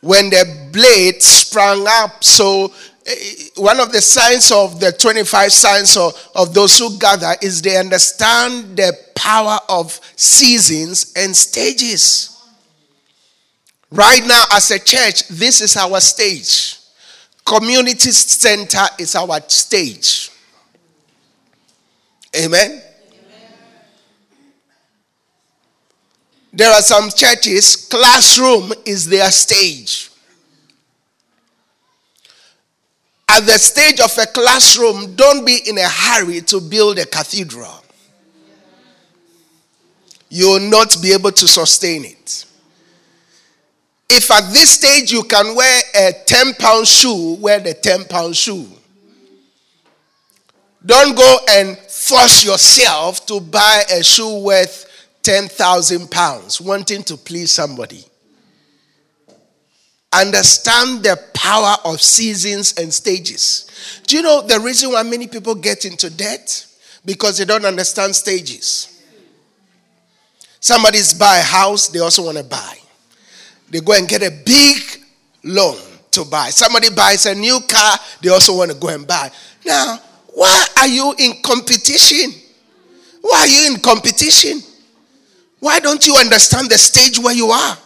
When 0.00 0.30
the 0.30 0.68
blade 0.72 1.22
sprang 1.22 1.84
up, 1.88 2.24
so 2.24 2.72
eh, 3.06 3.10
eh, 3.10 3.44
one 3.56 3.78
of 3.78 3.92
the 3.92 4.00
signs 4.02 4.50
of 4.50 4.80
the 4.80 4.90
25 4.90 5.52
signs 5.52 5.96
of, 5.96 6.12
of 6.34 6.52
those 6.52 6.76
who 6.78 6.98
gather 6.98 7.34
is 7.40 7.62
they 7.62 7.76
understand 7.78 8.76
the 8.76 8.92
power 9.14 9.60
of 9.68 9.98
seasons 10.16 11.12
and 11.16 11.34
stages. 11.34 12.28
Right 13.92 14.22
now, 14.26 14.42
as 14.52 14.70
a 14.72 14.78
church, 14.80 15.28
this 15.28 15.60
is 15.60 15.76
our 15.76 16.00
stage. 16.00 16.78
Community 17.44 18.10
center 18.10 18.86
is 18.98 19.14
our 19.14 19.40
stage. 19.46 20.31
Amen. 22.34 22.70
Amen. 22.70 22.82
There 26.52 26.70
are 26.70 26.82
some 26.82 27.10
churches, 27.10 27.76
classroom 27.76 28.72
is 28.84 29.08
their 29.08 29.30
stage. 29.30 30.10
At 33.28 33.46
the 33.46 33.58
stage 33.58 33.98
of 34.00 34.16
a 34.18 34.26
classroom, 34.26 35.14
don't 35.14 35.46
be 35.46 35.58
in 35.66 35.78
a 35.78 35.88
hurry 35.88 36.42
to 36.42 36.60
build 36.60 36.98
a 36.98 37.06
cathedral. 37.06 37.82
You 40.28 40.48
will 40.48 40.70
not 40.70 40.96
be 41.02 41.12
able 41.12 41.32
to 41.32 41.48
sustain 41.48 42.04
it. 42.04 42.44
If 44.10 44.30
at 44.30 44.52
this 44.52 44.72
stage 44.72 45.10
you 45.10 45.22
can 45.22 45.56
wear 45.56 45.82
a 45.94 46.12
10 46.26 46.54
pound 46.54 46.86
shoe, 46.86 47.36
wear 47.40 47.60
the 47.60 47.72
10 47.72 48.04
pound 48.04 48.36
shoe. 48.36 48.66
Don't 50.84 51.16
go 51.16 51.36
and 51.50 51.78
force 51.78 52.44
yourself 52.44 53.24
to 53.26 53.40
buy 53.40 53.84
a 53.92 54.02
shoe 54.02 54.42
worth 54.42 54.88
10,000 55.22 56.10
pounds, 56.10 56.60
wanting 56.60 57.02
to 57.04 57.16
please 57.16 57.52
somebody 57.52 58.04
understand 60.12 61.02
the 61.02 61.18
power 61.32 61.76
of 61.84 62.00
seasons 62.00 62.74
and 62.78 62.92
stages. 62.92 63.66
Do 64.06 64.16
you 64.16 64.22
know 64.22 64.42
the 64.42 64.60
reason 64.60 64.92
why 64.92 65.02
many 65.02 65.26
people 65.26 65.54
get 65.54 65.84
into 65.84 66.10
debt? 66.10 66.66
Because 67.04 67.38
they 67.38 67.44
don't 67.44 67.64
understand 67.64 68.14
stages. 68.14 68.88
Somebody's 70.60 71.14
buy 71.14 71.38
a 71.38 71.42
house, 71.42 71.88
they 71.88 71.98
also 71.98 72.24
want 72.24 72.38
to 72.38 72.44
buy. 72.44 72.76
They 73.70 73.80
go 73.80 73.94
and 73.94 74.06
get 74.06 74.22
a 74.22 74.30
big 74.30 74.82
loan 75.42 75.78
to 76.12 76.24
buy. 76.24 76.50
Somebody 76.50 76.90
buys 76.90 77.26
a 77.26 77.34
new 77.34 77.58
car, 77.66 77.96
they 78.20 78.28
also 78.28 78.56
want 78.56 78.70
to 78.70 78.76
go 78.76 78.88
and 78.88 79.06
buy. 79.06 79.30
Now, 79.64 79.98
why 80.34 80.66
are 80.78 80.88
you 80.88 81.14
in 81.18 81.42
competition? 81.42 82.32
Why 83.20 83.40
are 83.40 83.46
you 83.46 83.74
in 83.74 83.80
competition? 83.80 84.60
Why 85.60 85.78
don't 85.78 86.04
you 86.06 86.16
understand 86.16 86.70
the 86.70 86.78
stage 86.78 87.18
where 87.18 87.34
you 87.34 87.46
are? 87.46 87.78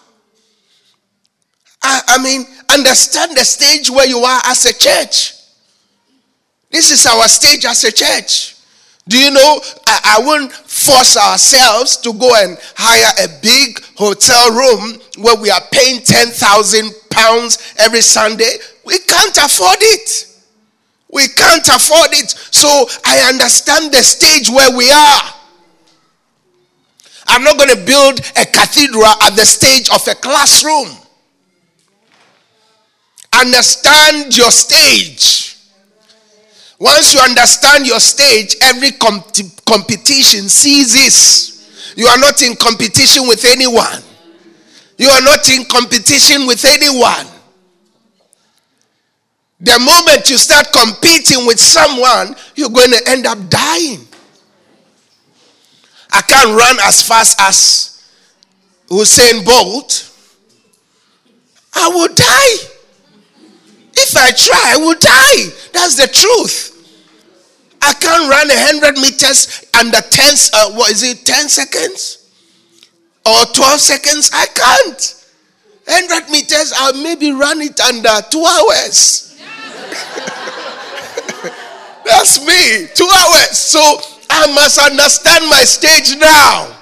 I, 1.82 2.00
I 2.08 2.22
mean, 2.22 2.46
understand 2.70 3.36
the 3.36 3.44
stage 3.44 3.90
where 3.90 4.06
you 4.06 4.18
are 4.18 4.40
as 4.46 4.64
a 4.64 4.72
church. 4.72 5.34
This 6.70 6.90
is 6.90 7.06
our 7.06 7.28
stage 7.28 7.64
as 7.64 7.84
a 7.84 7.92
church. 7.92 8.56
Do 9.08 9.18
you 9.18 9.30
know? 9.30 9.60
I, 9.86 10.18
I 10.18 10.26
won't 10.26 10.52
force 10.52 11.16
ourselves 11.16 11.96
to 11.98 12.12
go 12.12 12.34
and 12.36 12.58
hire 12.76 13.24
a 13.24 13.40
big 13.40 13.78
hotel 13.96 14.50
room 14.50 15.00
where 15.18 15.36
we 15.36 15.50
are 15.50 15.60
paying 15.70 16.00
10,000 16.00 16.92
pounds 17.10 17.74
every 17.78 18.00
Sunday. 18.00 18.56
We 18.84 18.98
can't 18.98 19.36
afford 19.36 19.78
it. 19.80 20.35
We 21.12 21.28
can't 21.28 21.66
afford 21.68 22.12
it. 22.12 22.30
So 22.30 22.68
I 23.04 23.28
understand 23.28 23.92
the 23.92 24.02
stage 24.02 24.50
where 24.50 24.76
we 24.76 24.90
are. 24.90 25.22
I'm 27.28 27.42
not 27.42 27.58
going 27.58 27.70
to 27.70 27.84
build 27.84 28.20
a 28.36 28.46
cathedral 28.46 29.04
at 29.04 29.30
the 29.36 29.44
stage 29.44 29.88
of 29.90 30.06
a 30.08 30.14
classroom. 30.14 30.88
Understand 33.32 34.36
your 34.36 34.50
stage. 34.50 35.56
Once 36.78 37.14
you 37.14 37.20
understand 37.20 37.86
your 37.86 38.00
stage, 38.00 38.56
every 38.62 38.90
com- 38.92 39.24
competition 39.66 40.48
ceases. 40.48 41.94
You 41.96 42.06
are 42.06 42.18
not 42.18 42.42
in 42.42 42.54
competition 42.56 43.26
with 43.26 43.44
anyone. 43.44 44.02
You 44.98 45.08
are 45.08 45.22
not 45.22 45.48
in 45.50 45.64
competition 45.64 46.46
with 46.46 46.64
anyone. 46.64 47.26
The 49.60 49.78
moment 49.78 50.28
you 50.28 50.36
start 50.36 50.68
competing 50.72 51.46
with 51.46 51.58
someone, 51.58 52.36
you're 52.56 52.70
going 52.70 52.90
to 52.90 53.02
end 53.08 53.26
up 53.26 53.38
dying. 53.48 54.06
I 56.12 56.20
can't 56.22 56.56
run 56.56 56.76
as 56.84 57.02
fast 57.02 57.40
as 57.40 58.04
Usain 58.88 59.44
Bolt. 59.44 60.12
I 61.74 61.88
will 61.88 62.08
die. 62.08 62.70
If 63.94 64.16
I 64.16 64.30
try, 64.32 64.74
I 64.74 64.76
will 64.76 64.98
die. 64.98 65.56
That's 65.72 65.96
the 65.96 66.06
truth. 66.06 66.72
I 67.80 67.92
can't 67.94 68.28
run 68.30 68.50
a 68.50 68.58
hundred 68.58 68.96
meters 69.00 69.64
under 69.78 70.00
ten. 70.00 70.34
Uh, 70.52 70.72
what 70.72 70.90
is 70.90 71.02
it? 71.02 71.24
Ten 71.24 71.48
seconds 71.48 72.30
or 73.24 73.44
twelve 73.54 73.80
seconds? 73.80 74.30
I 74.32 74.46
can't. 74.46 75.24
Hundred 75.88 76.30
meters, 76.30 76.72
I'll 76.76 77.02
maybe 77.02 77.32
run 77.32 77.60
it 77.60 77.78
under 77.80 78.10
two 78.30 78.44
hours. 78.44 79.25
That's 82.04 82.44
me. 82.44 82.88
Two 82.94 83.08
hours. 83.08 83.58
So 83.58 83.80
I 84.30 84.46
must 84.54 84.78
understand 84.78 85.48
my 85.48 85.64
stage 85.64 86.16
now. 86.18 86.72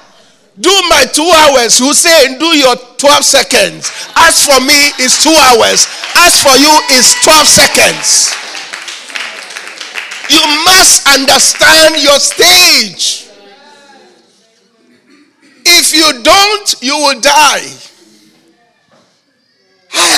Do 0.61 0.71
my 0.89 1.05
two 1.13 1.27
hours. 1.27 1.81
Usain, 1.81 2.39
do 2.39 2.57
your 2.57 2.77
12 2.99 3.25
seconds. 3.25 3.91
As 4.17 4.47
for 4.47 4.61
me, 4.61 4.93
it's 5.03 5.23
two 5.23 5.35
hours. 5.35 5.87
As 6.15 6.41
for 6.43 6.55
you, 6.57 6.71
it's 6.95 7.15
12 7.25 7.49
seconds. 7.49 8.31
You 10.31 10.41
must 10.65 11.09
understand 11.13 12.03
your 12.03 12.19
stage. 12.21 13.27
If 15.67 15.93
you 15.93 16.23
don't, 16.23 16.75
you 16.83 16.97
will 16.97 17.21
die. 17.21 17.67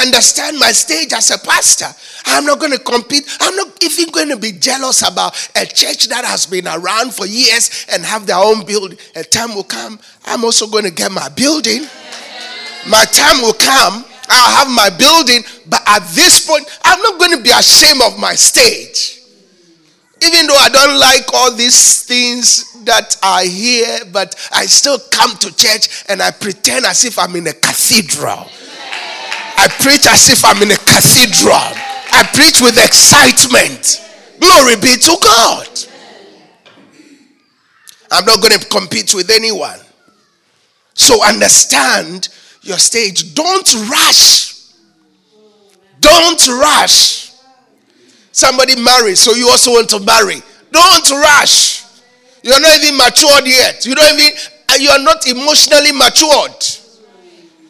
Understand 0.07 0.59
my 0.61 0.71
stage 0.71 1.13
as 1.13 1.33
a 1.33 1.39
pastor. 1.39 1.87
I'm 2.27 2.45
not 2.47 2.61
going 2.61 2.71
to 2.71 2.79
compete. 2.79 3.25
I'm 3.41 3.57
not 3.57 3.83
even 3.83 4.13
going 4.13 4.29
to 4.29 4.37
be 4.37 4.53
jealous 4.53 5.03
about 5.03 5.35
a 5.57 5.67
church 5.67 6.07
that 6.09 6.25
has 6.25 6.47
been 6.47 6.69
around 6.69 7.13
for 7.13 7.27
years 7.27 7.87
and 7.93 8.05
have 8.05 8.25
their 8.25 8.37
own 8.37 8.65
building. 8.65 8.99
A 9.17 9.25
time 9.25 9.53
will 9.57 9.65
come, 9.65 9.99
I'm 10.25 10.45
also 10.45 10.69
going 10.69 10.85
to 10.85 10.93
get 10.93 11.11
my 11.11 11.29
building. 11.31 11.83
My 12.89 13.05
time 13.07 13.43
will 13.43 13.55
come, 13.55 14.05
I'll 14.29 14.65
have 14.65 14.71
my 14.71 14.91
building. 14.97 15.43
But 15.69 15.83
at 15.87 16.07
this 16.15 16.47
point, 16.47 16.67
I'm 16.85 17.03
not 17.03 17.19
going 17.19 17.37
to 17.37 17.43
be 17.43 17.51
ashamed 17.51 18.01
of 18.07 18.17
my 18.17 18.35
stage. 18.35 19.23
Even 20.23 20.47
though 20.47 20.55
I 20.55 20.69
don't 20.69 21.01
like 21.01 21.35
all 21.35 21.53
these 21.57 22.05
things 22.05 22.85
that 22.85 23.17
I 23.25 23.45
hear, 23.47 24.05
but 24.13 24.37
I 24.55 24.67
still 24.67 24.99
come 25.11 25.37
to 25.39 25.55
church 25.57 26.05
and 26.09 26.23
I 26.23 26.31
pretend 26.31 26.87
as 26.87 27.05
if 27.05 27.19
I'm 27.19 27.35
in 27.35 27.49
a 27.49 27.53
cathedral. 27.53 28.49
I 29.57 29.69
preach 29.81 30.07
as 30.07 30.29
if 30.31 30.45
I'm 30.45 30.63
in 30.63 30.71
a 30.71 30.77
cathedral. 30.77 31.55
I 32.13 32.29
preach 32.35 32.61
with 32.61 32.79
excitement. 32.79 34.03
Glory 34.41 34.77
be 34.77 34.97
to 34.97 35.17
God. 35.23 35.69
I'm 38.11 38.25
not 38.25 38.41
going 38.41 38.59
to 38.59 38.67
compete 38.69 39.15
with 39.15 39.31
anyone. 39.31 39.79
So 40.95 41.25
understand 41.27 42.29
your 42.63 42.79
stage. 42.79 43.35
Don't 43.35 43.75
rush. 43.91 44.73
Don't 46.01 46.49
rush. 46.49 47.33
Somebody 48.33 48.81
marries, 48.81 49.21
so 49.21 49.33
you 49.33 49.49
also 49.49 49.73
want 49.73 49.89
to 49.91 50.01
marry. 50.01 50.43
Don't 50.71 51.11
rush. 51.11 51.85
You're 52.43 52.61
not 52.61 52.77
even 52.83 52.97
matured 52.97 53.47
yet. 53.47 53.85
You 53.87 53.95
don't 53.95 54.21
even 54.21 54.37
uh, 54.69 54.75
you 54.79 54.91
are 54.91 54.99
not 54.99 55.27
emotionally 55.27 55.93
matured. 55.93 56.65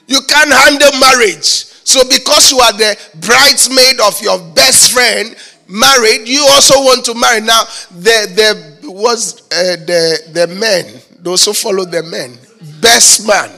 You 0.06 0.20
can't 0.28 0.52
handle 0.52 0.98
marriage. 1.00 1.65
So 1.86 2.02
because 2.08 2.50
you 2.50 2.58
are 2.58 2.72
the 2.72 2.98
bridesmaid 3.14 4.00
of 4.00 4.20
your 4.20 4.40
best 4.54 4.92
friend, 4.92 5.36
married, 5.68 6.26
you 6.26 6.44
also 6.50 6.80
want 6.80 7.04
to 7.04 7.14
marry. 7.14 7.40
Now, 7.40 7.62
the 7.92 8.74
the 8.82 8.90
was 8.90 9.42
uh, 9.52 9.76
the 9.86 10.18
the 10.32 10.46
men, 10.48 11.00
those 11.20 11.44
who 11.44 11.52
follow 11.52 11.84
the 11.84 12.02
men, 12.02 12.36
best 12.80 13.24
man, 13.24 13.52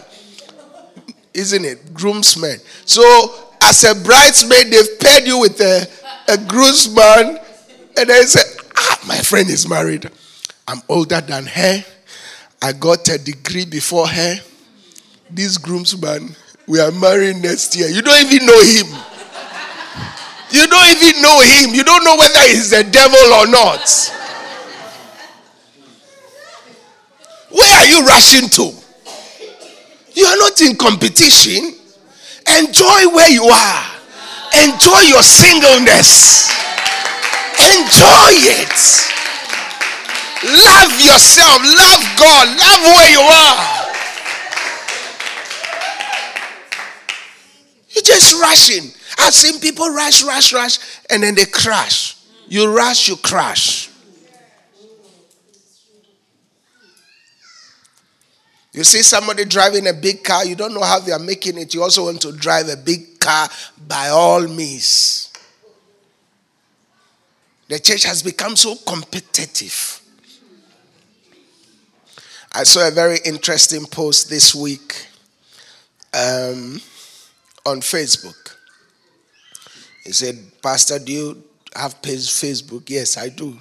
isn't 1.33 1.65
it? 1.65 1.95
Groomsmen. 1.95 2.59
So 2.85 3.03
as 3.63 3.85
a 3.85 3.95
bridesmaid, 3.95 4.73
they've 4.73 5.01
paired 5.01 5.27
you 5.27 5.41
with 5.41 5.59
a, 5.63 5.89
a 6.29 6.37
groomsman, 6.37 7.39
and 7.97 8.09
they 8.11 8.23
say, 8.25 8.43
Ah, 8.77 9.01
my 9.09 9.17
friend 9.17 9.49
is 9.49 9.67
married. 9.67 10.11
I'm 10.67 10.83
older 10.91 11.23
than 11.23 11.47
her. 11.47 11.83
I 12.61 12.73
got 12.73 13.09
a 13.09 13.17
degree 13.17 13.65
before 13.65 14.07
her. 14.07 14.35
This 15.31 15.57
groomsman, 15.57 16.37
we 16.69 16.81
are 16.81 16.93
married 16.93 17.37
next 17.37 17.75
year. 17.77 17.89
You 17.89 18.03
don't 18.03 18.21
even 18.31 18.47
know 18.47 18.61
him. 18.61 18.87
You 20.51 20.67
don't 20.67 20.89
even 20.93 21.23
know 21.23 21.41
him. 21.41 21.75
You 21.75 21.83
don't 21.83 22.05
know 22.05 22.17
whether 22.17 22.41
he's 22.49 22.71
the 22.71 22.85
devil 22.85 23.19
or 23.35 23.47
not. 23.47 23.89
Where 27.51 27.75
are 27.81 27.87
you 27.87 28.07
rushing 28.07 28.49
to? 28.51 28.73
You 30.13 30.27
are 30.27 30.37
not 30.37 30.61
in 30.61 30.77
competition. 30.77 31.73
Enjoy 32.59 33.09
where 33.17 33.31
you 33.31 33.45
are. 33.45 33.85
Enjoy 34.65 35.01
your 35.09 35.23
singleness. 35.23 36.51
Enjoy 37.59 38.33
it. 38.45 38.77
Love 40.45 40.93
yourself. 41.01 41.63
Love 41.65 42.05
God. 42.21 42.47
Love 42.61 42.83
where 42.93 43.11
you 43.11 43.21
are. 43.21 43.78
You're 47.99 48.15
just 48.15 48.41
rushing. 48.41 48.93
I've 49.19 49.35
seen 49.35 49.59
people 49.61 49.89
rush, 49.89 50.23
rush, 50.23 50.53
rush, 50.53 50.79
and 51.11 51.21
then 51.21 51.35
they 51.35 51.47
crash. 51.47 52.17
You 52.47 52.73
rush, 52.73 53.09
you 53.09 53.17
crash. 53.17 53.91
You 58.73 58.85
see 58.85 59.03
somebody 59.03 59.45
driving 59.47 59.89
a 59.89 59.93
big 59.93 60.23
car, 60.23 60.45
you 60.45 60.55
don't 60.55 60.73
know 60.75 60.85
how 60.85 61.01
they 61.01 61.11
are 61.11 61.19
making 61.19 61.59
it. 61.59 61.75
You 61.75 61.83
also 61.83 62.05
want 62.05 62.21
to 62.21 62.31
drive 62.31 62.69
a 62.69 62.77
big 62.77 63.19
car 63.19 63.49
by 63.89 64.11
all 64.11 64.47
means. 64.47 65.33
The 67.67 67.81
church 67.81 68.05
has 68.05 68.23
become 68.23 68.55
so 68.55 68.77
competitive. 68.77 70.01
I 72.53 72.63
saw 72.63 72.87
a 72.87 72.93
very 72.93 73.19
interesting 73.25 73.87
post 73.87 74.31
this 74.31 74.55
week 74.55 75.09
um, 76.15 76.81
on 77.69 77.81
Facebook. 77.81 78.57
He 80.05 80.13
said, 80.13 80.37
Pastor, 80.63 80.99
do 80.99 81.13
you 81.13 81.43
have 81.77 82.01
page 82.01 82.27
Facebook? 82.29 82.89
Yes, 82.89 83.17
I 83.19 83.29
do. 83.29 83.59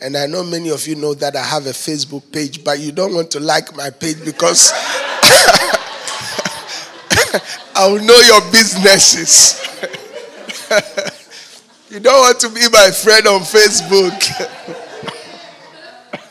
And 0.00 0.16
I 0.16 0.26
know 0.26 0.44
many 0.44 0.68
of 0.70 0.86
you 0.86 0.96
know 0.96 1.14
that 1.14 1.36
I 1.36 1.42
have 1.42 1.66
a 1.66 1.70
Facebook 1.70 2.30
page, 2.32 2.62
but 2.62 2.78
you 2.78 2.92
don't 2.92 3.14
want 3.14 3.30
to 3.30 3.40
like 3.40 3.74
my 3.76 3.90
page 3.90 4.22
because 4.24 4.72
I'll 7.74 7.98
know 7.98 8.20
your 8.20 8.40
businesses. 8.50 9.62
you 11.90 12.00
don't 12.00 12.20
want 12.20 12.40
to 12.40 12.48
be 12.50 12.68
my 12.70 12.90
friend 12.90 13.26
on 13.26 13.40
Facebook. 13.40 14.12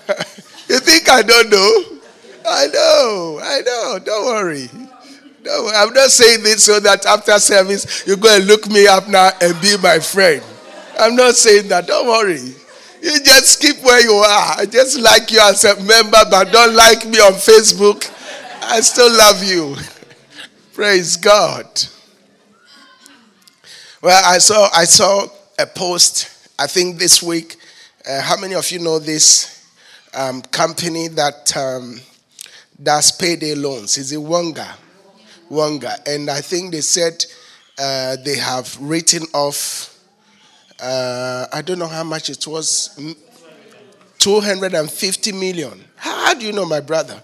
you 0.70 0.80
think 0.80 1.10
I 1.10 1.22
don't 1.24 1.50
know? 1.50 1.84
I 2.48 2.68
know, 2.68 3.40
I 3.42 3.62
know. 3.62 4.00
Don't 4.04 4.26
worry. 4.26 4.70
I'm 5.48 5.94
not 5.94 6.10
saying 6.10 6.44
this 6.44 6.66
so 6.66 6.80
that 6.80 7.06
after 7.06 7.38
service 7.40 8.06
you 8.08 8.18
go 8.18 8.36
and 8.36 8.46
look 8.48 8.70
me 8.70 8.88
up 8.88 9.08
now 9.08 9.30
and 9.42 9.60
be 9.62 9.78
my 9.78 10.00
friend. 10.00 10.44
I'm 10.98 11.16
not 11.16 11.36
saying 11.36 11.68
that. 11.70 11.88
Don't 11.88 12.08
worry. 12.08 12.40
You 13.02 13.20
just 13.20 13.62
keep 13.62 13.84
where 13.84 14.02
you 14.02 14.14
are. 14.14 14.56
I 14.58 14.66
just 14.66 15.00
like 15.00 15.32
you 15.32 15.40
as 15.40 15.64
a 15.64 15.76
member, 15.84 16.18
but 16.32 16.52
don't 16.52 16.74
like 16.76 17.06
me 17.06 17.20
on 17.20 17.34
Facebook. 17.34 18.12
I 18.64 18.80
still 18.82 19.16
love 19.16 19.44
you. 19.44 19.76
Praise 20.74 21.16
God. 21.16 21.66
Well, 24.02 24.22
I 24.26 24.40
saw 24.40 24.70
I 24.74 24.86
saw 24.86 25.28
a 25.60 25.66
post. 25.66 26.50
I 26.58 26.68
think 26.68 26.98
this 26.98 27.22
week. 27.22 27.58
Uh, 28.08 28.22
how 28.22 28.38
many 28.38 28.54
of 28.56 28.70
you 28.72 28.80
know 28.80 29.00
this 29.00 29.68
um, 30.14 30.42
company 30.44 31.08
that 31.10 31.56
um, 31.58 32.00
does 32.82 33.12
payday 33.12 33.56
loans? 33.56 33.98
Is 33.98 34.12
it 34.12 34.22
Wonga? 34.22 34.76
Wonga. 35.50 35.96
And 36.06 36.30
I 36.30 36.42
think 36.42 36.72
they 36.72 36.82
said 36.82 37.26
uh, 37.80 38.18
they 38.24 38.38
have 38.38 38.78
written 38.80 39.24
off, 39.34 39.98
uh, 40.82 41.46
I 41.52 41.62
don't 41.62 41.80
know 41.80 41.88
how 41.88 42.04
much 42.04 42.30
it 42.30 42.46
was, 42.48 43.00
250 44.20 45.32
million. 45.34 45.84
How, 45.96 46.26
how 46.26 46.34
do 46.34 46.46
you 46.46 46.54
know 46.54 46.66
my 46.66 46.80
brother? 46.80 47.22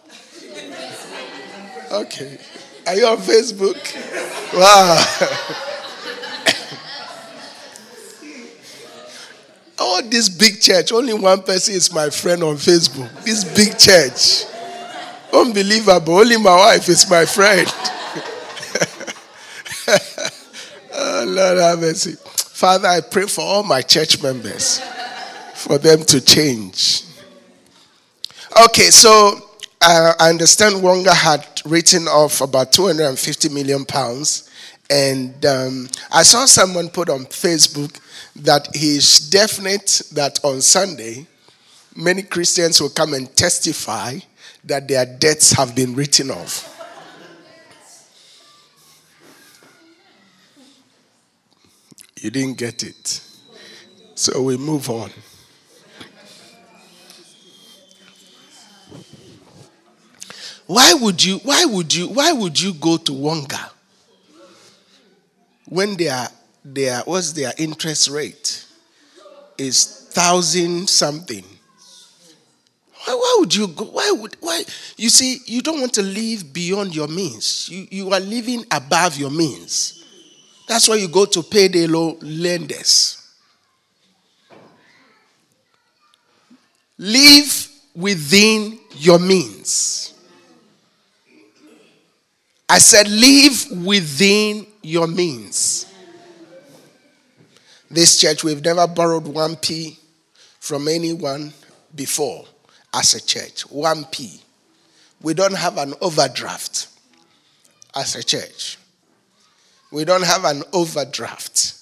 Okay. 1.91 2.37
Are 2.87 2.95
you 2.95 3.05
on 3.05 3.17
Facebook? 3.17 3.75
Wow. 4.53 4.97
oh, 9.79 10.01
this 10.09 10.29
big 10.29 10.61
church, 10.61 10.91
only 10.91 11.13
one 11.13 11.41
person 11.43 11.75
is 11.75 11.93
my 11.93 12.09
friend 12.09 12.43
on 12.43 12.55
Facebook. 12.55 13.23
This 13.23 13.43
big 13.43 13.77
church. 13.77 14.45
Unbelievable. 15.33 16.19
Only 16.19 16.37
my 16.37 16.55
wife 16.55 16.89
is 16.89 17.09
my 17.09 17.25
friend. 17.25 17.67
Lord 21.25 21.57
have 21.57 21.79
mercy. 21.79 22.15
Father, 22.25 22.87
I 22.87 23.01
pray 23.01 23.25
for 23.25 23.41
all 23.41 23.63
my 23.63 23.81
church 23.81 24.21
members 24.21 24.79
for 25.55 25.77
them 25.77 26.03
to 26.03 26.21
change. 26.21 27.03
Okay, 28.65 28.89
so 28.89 29.49
I 29.81 30.13
understand 30.19 30.83
Wonga 30.83 31.13
had 31.13 31.45
written 31.65 32.07
off 32.07 32.41
about 32.41 32.71
250 32.71 33.49
million 33.49 33.85
pounds. 33.85 34.49
And 34.89 35.45
um, 35.45 35.89
I 36.11 36.23
saw 36.23 36.45
someone 36.45 36.89
put 36.89 37.09
on 37.09 37.25
Facebook 37.25 37.99
that 38.35 38.67
he's 38.75 39.29
definite 39.29 40.01
that 40.11 40.39
on 40.43 40.61
Sunday, 40.61 41.25
many 41.95 42.21
Christians 42.23 42.81
will 42.81 42.89
come 42.89 43.13
and 43.13 43.33
testify 43.35 44.19
that 44.65 44.87
their 44.87 45.05
debts 45.05 45.51
have 45.53 45.75
been 45.75 45.95
written 45.95 46.29
off. 46.29 46.70
You 52.21 52.29
didn't 52.29 52.57
get 52.57 52.83
it. 52.83 53.19
So 54.13 54.43
we 54.43 54.55
move 54.55 54.89
on. 54.91 55.09
Why 60.67 60.93
would 60.93 61.23
you 61.23 61.39
why 61.39 61.65
would 61.65 61.93
you 61.93 62.07
why 62.09 62.31
would 62.31 62.61
you 62.61 62.73
go 62.75 62.97
to 62.97 63.11
Wonga 63.11 63.71
when 65.67 65.97
their 65.97 66.27
their 66.63 66.99
what's 67.01 67.33
their 67.33 67.51
interest 67.57 68.07
rate 68.09 68.65
is 69.57 70.07
thousand 70.11 70.89
something? 70.89 71.43
Why, 73.03 73.13
why 73.15 73.35
would 73.39 73.55
you 73.55 73.67
go? 73.67 73.85
Why 73.85 74.11
would 74.11 74.37
why 74.39 74.63
you 74.95 75.09
see 75.09 75.39
you 75.45 75.63
don't 75.63 75.79
want 75.79 75.93
to 75.95 76.03
live 76.03 76.53
beyond 76.53 76.95
your 76.95 77.07
means. 77.07 77.67
You 77.67 77.87
you 77.89 78.13
are 78.13 78.19
living 78.19 78.63
above 78.71 79.17
your 79.17 79.31
means. 79.31 80.00
That's 80.71 80.87
why 80.87 80.95
you 80.95 81.09
go 81.09 81.25
to 81.25 81.43
payday 81.43 81.85
loan 81.85 82.17
lenders. 82.21 83.29
Live 86.97 87.67
within 87.93 88.79
your 88.91 89.19
means. 89.19 90.13
I 92.69 92.77
said, 92.77 93.09
live 93.09 93.85
within 93.85 94.65
your 94.81 95.07
means. 95.07 95.87
This 97.89 98.17
church, 98.17 98.45
we've 98.45 98.63
never 98.63 98.87
borrowed 98.87 99.25
1p 99.25 99.99
from 100.61 100.87
anyone 100.87 101.51
before. 101.93 102.45
as 102.93 103.13
a 103.13 103.19
church. 103.19 103.67
1p. 103.67 104.41
We 105.21 105.33
don't 105.33 105.57
have 105.57 105.77
an 105.77 105.95
overdraft 105.99 106.87
as 107.93 108.15
a 108.15 108.23
church. 108.23 108.77
We 109.91 110.05
don't 110.05 110.23
have 110.23 110.45
an 110.45 110.63
overdraft. 110.73 111.73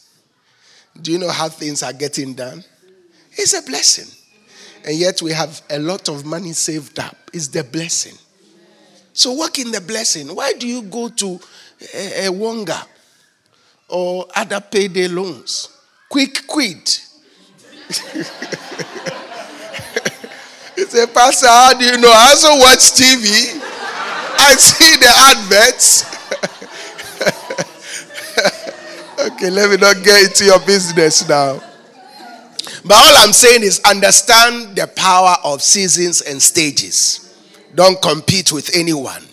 Do 1.01 1.11
you 1.11 1.19
know 1.19 1.29
how 1.29 1.49
things 1.49 1.83
are 1.83 1.93
getting 1.93 2.33
done? 2.33 2.63
It's 3.33 3.53
a 3.53 3.61
blessing. 3.61 4.07
And 4.85 4.97
yet 4.97 5.21
we 5.21 5.31
have 5.31 5.61
a 5.69 5.79
lot 5.79 6.09
of 6.09 6.25
money 6.25 6.53
saved 6.53 6.99
up. 6.99 7.15
It's 7.33 7.47
the 7.47 7.63
blessing. 7.63 8.17
So 9.13 9.37
work 9.37 9.59
in 9.59 9.71
the 9.71 9.81
blessing. 9.81 10.33
Why 10.35 10.53
do 10.53 10.67
you 10.67 10.81
go 10.83 11.09
to 11.09 11.39
a, 11.93 12.29
Wonga 12.29 12.81
or 13.89 14.25
other 14.35 14.61
payday 14.61 15.07
loans? 15.07 15.69
QuickQuid. 16.11 17.05
It's 20.81 20.95
a 20.95 21.05
Pastor, 21.07 21.47
how 21.47 21.73
do 21.77 21.83
you 21.83 21.97
know? 21.97 22.09
I 22.09 22.29
also 22.29 22.57
watch 22.57 22.95
TV. 22.95 23.59
I 24.39 24.55
see 24.55 24.95
the 24.95 25.11
adverts. 25.11 26.18
Okay, 29.33 29.49
let 29.49 29.69
me 29.69 29.77
not 29.77 30.03
get 30.03 30.25
into 30.25 30.45
your 30.45 30.59
business 30.59 31.27
now. 31.27 31.61
But 32.85 32.93
all 32.93 33.17
I'm 33.17 33.33
saying 33.33 33.63
is 33.63 33.81
understand 33.85 34.75
the 34.75 34.87
power 34.95 35.35
of 35.43 35.61
seasons 35.61 36.21
and 36.21 36.41
stages. 36.41 37.25
Don't 37.75 38.01
compete 38.01 38.51
with 38.51 38.75
anyone. 38.75 39.23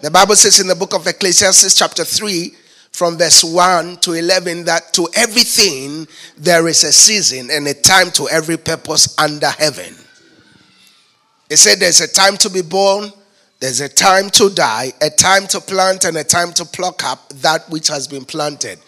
The 0.00 0.10
Bible 0.10 0.36
says 0.36 0.60
in 0.60 0.68
the 0.68 0.74
book 0.74 0.94
of 0.94 1.06
Ecclesiastes, 1.06 1.76
chapter 1.76 2.04
3, 2.04 2.54
from 2.92 3.18
verse 3.18 3.44
1 3.44 3.96
to 3.98 4.12
11, 4.12 4.64
that 4.64 4.92
to 4.94 5.08
everything 5.14 6.06
there 6.36 6.68
is 6.68 6.84
a 6.84 6.92
season 6.92 7.48
and 7.50 7.66
a 7.66 7.74
time 7.74 8.10
to 8.12 8.28
every 8.28 8.56
purpose 8.56 9.18
under 9.18 9.48
heaven. 9.48 9.94
He 11.48 11.56
said 11.56 11.78
there's 11.78 12.00
a 12.00 12.12
time 12.12 12.36
to 12.38 12.50
be 12.50 12.62
born, 12.62 13.10
there's 13.60 13.80
a 13.80 13.88
time 13.88 14.30
to 14.30 14.50
die, 14.50 14.92
a 15.00 15.10
time 15.10 15.46
to 15.48 15.60
plant, 15.60 16.04
and 16.04 16.16
a 16.16 16.24
time 16.24 16.52
to 16.54 16.64
pluck 16.64 17.04
up 17.04 17.28
that 17.40 17.68
which 17.70 17.88
has 17.88 18.06
been 18.06 18.24
planted. 18.24 18.78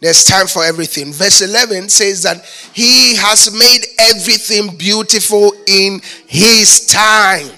There's 0.00 0.24
time 0.24 0.46
for 0.46 0.64
everything. 0.64 1.12
Verse 1.12 1.40
11 1.40 1.88
says 1.88 2.22
that 2.24 2.44
He 2.72 3.16
has 3.16 3.50
made 3.52 3.86
everything 3.98 4.76
beautiful 4.76 5.52
in 5.66 6.00
His 6.26 6.86
time. 6.86 7.50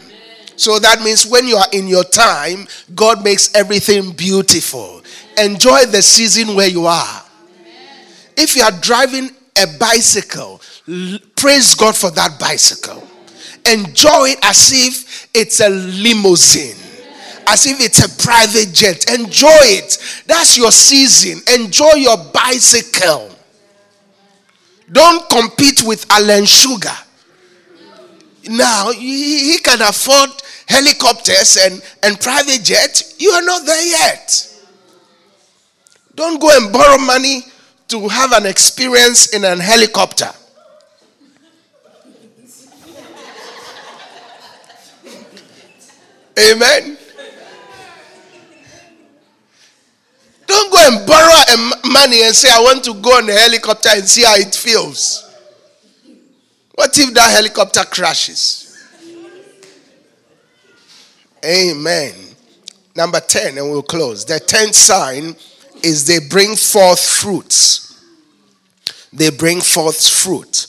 So 0.57 0.79
that 0.79 1.03
means 1.03 1.27
when 1.27 1.47
you 1.47 1.57
are 1.57 1.69
in 1.73 1.87
your 1.87 2.05
time, 2.05 2.67
God 2.95 3.25
makes 3.25 3.55
everything 3.55 4.13
beautiful. 4.13 5.03
Enjoy 5.37 5.85
the 5.87 6.03
season 6.03 6.57
where 6.57 6.69
you 6.69 6.87
are. 6.87 7.23
If 8.37 8.57
you 8.57 8.63
are 8.63 8.73
driving 8.81 9.31
a 9.61 9.67
bicycle, 9.79 10.61
praise 11.37 11.75
God 11.75 11.97
for 11.97 12.11
that 12.13 12.39
bicycle 12.39 13.09
enjoy 13.73 14.31
it 14.31 14.39
as 14.43 14.73
if 14.73 15.29
it's 15.35 15.61
a 15.61 15.69
limousine, 15.69 16.77
as 17.49 17.67
if 17.67 17.81
it's 17.81 18.05
a 18.05 18.23
private 18.23 18.73
jet. 18.75 19.11
Enjoy 19.13 19.49
it. 19.51 19.99
That's 20.27 20.57
your 20.57 20.71
season. 20.71 21.43
Enjoy 21.55 21.95
your 21.95 22.17
bicycle. 22.33 23.31
Don't 24.91 25.29
compete 25.29 25.83
with 25.85 26.11
Alan 26.11 26.45
Sugar. 26.45 26.97
Now, 28.51 28.93
he 28.93 29.59
can 29.59 29.83
afford 29.83 30.31
helicopters 30.67 31.59
and, 31.61 31.83
and 32.03 32.21
private 32.21 32.63
jets. 32.63 33.15
You 33.19 33.31
are 33.31 33.43
not 33.43 33.67
there 33.67 33.87
yet. 33.87 34.45
Don't 36.15 36.41
go 36.41 36.51
and 36.51 36.73
borrow 36.73 36.99
money 36.99 37.43
to 37.89 38.09
have 38.09 38.33
an 38.33 38.47
experience 38.47 39.35
in 39.35 39.45
an 39.45 39.61
helicopter. 39.61 40.31
Amen. 46.39 46.99
Don't 50.59 50.73
go 50.73 50.79
and 50.81 51.07
borrow 51.07 51.93
money 51.93 52.25
and 52.25 52.35
say, 52.35 52.49
I 52.51 52.59
want 52.59 52.83
to 52.83 52.95
go 52.95 53.11
on 53.11 53.31
a 53.31 53.33
helicopter 53.33 53.91
and 53.93 54.09
see 54.09 54.25
how 54.25 54.35
it 54.35 54.53
feels. 54.53 55.25
What 56.75 56.99
if 56.99 57.15
that 57.15 57.31
helicopter 57.31 57.85
crashes? 57.85 58.65
Amen. 61.45 62.13
Number 62.97 63.21
10, 63.21 63.59
and 63.59 63.71
we'll 63.71 63.85
close. 63.85 64.25
The 64.25 64.41
10th 64.41 64.75
sign 64.75 65.37
is 65.85 66.09
they 66.09 66.19
bring 66.29 66.57
forth 66.57 67.07
fruits. 67.07 68.03
They 69.13 69.31
bring 69.31 69.61
forth 69.61 70.09
fruit. 70.09 70.67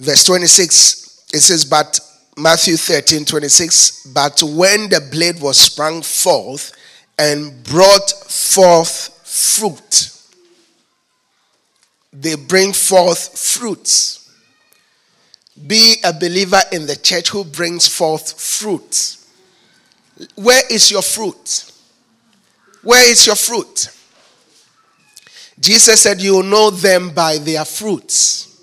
Verse 0.00 0.24
26, 0.24 1.26
it 1.34 1.40
says, 1.40 1.66
But 1.66 2.00
Matthew 2.38 2.78
13 2.78 3.26
26. 3.26 4.06
But 4.14 4.42
when 4.42 4.88
the 4.88 5.06
blade 5.12 5.42
was 5.42 5.58
sprung 5.58 6.00
forth 6.00 6.72
and 7.18 7.62
brought 7.64 8.10
forth 8.10 9.20
fruit, 9.24 10.10
they 12.12 12.36
bring 12.36 12.72
forth 12.72 13.38
fruits. 13.38 14.14
Be 15.66 15.96
a 16.04 16.12
believer 16.12 16.60
in 16.70 16.86
the 16.86 16.94
church 16.94 17.30
who 17.30 17.44
brings 17.44 17.88
forth 17.88 18.40
fruit. 18.40 19.16
Where 20.36 20.62
is 20.70 20.90
your 20.90 21.02
fruit? 21.02 21.72
Where 22.82 23.10
is 23.10 23.26
your 23.26 23.34
fruit? 23.34 23.90
Jesus 25.58 26.02
said, 26.02 26.20
You 26.20 26.36
will 26.36 26.42
know 26.44 26.70
them 26.70 27.10
by 27.10 27.38
their 27.38 27.64
fruits. 27.64 28.62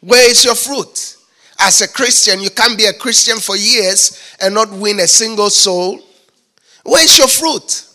Where 0.00 0.30
is 0.30 0.44
your 0.44 0.54
fruit? 0.54 1.16
as 1.62 1.80
a 1.80 1.88
Christian, 1.88 2.40
you 2.40 2.50
can't 2.50 2.76
be 2.76 2.86
a 2.86 2.92
Christian 2.92 3.38
for 3.38 3.56
years 3.56 4.36
and 4.40 4.52
not 4.52 4.70
win 4.72 4.98
a 4.98 5.06
single 5.06 5.48
soul. 5.48 6.00
Where's 6.84 7.18
your 7.18 7.28
fruit? 7.28 7.86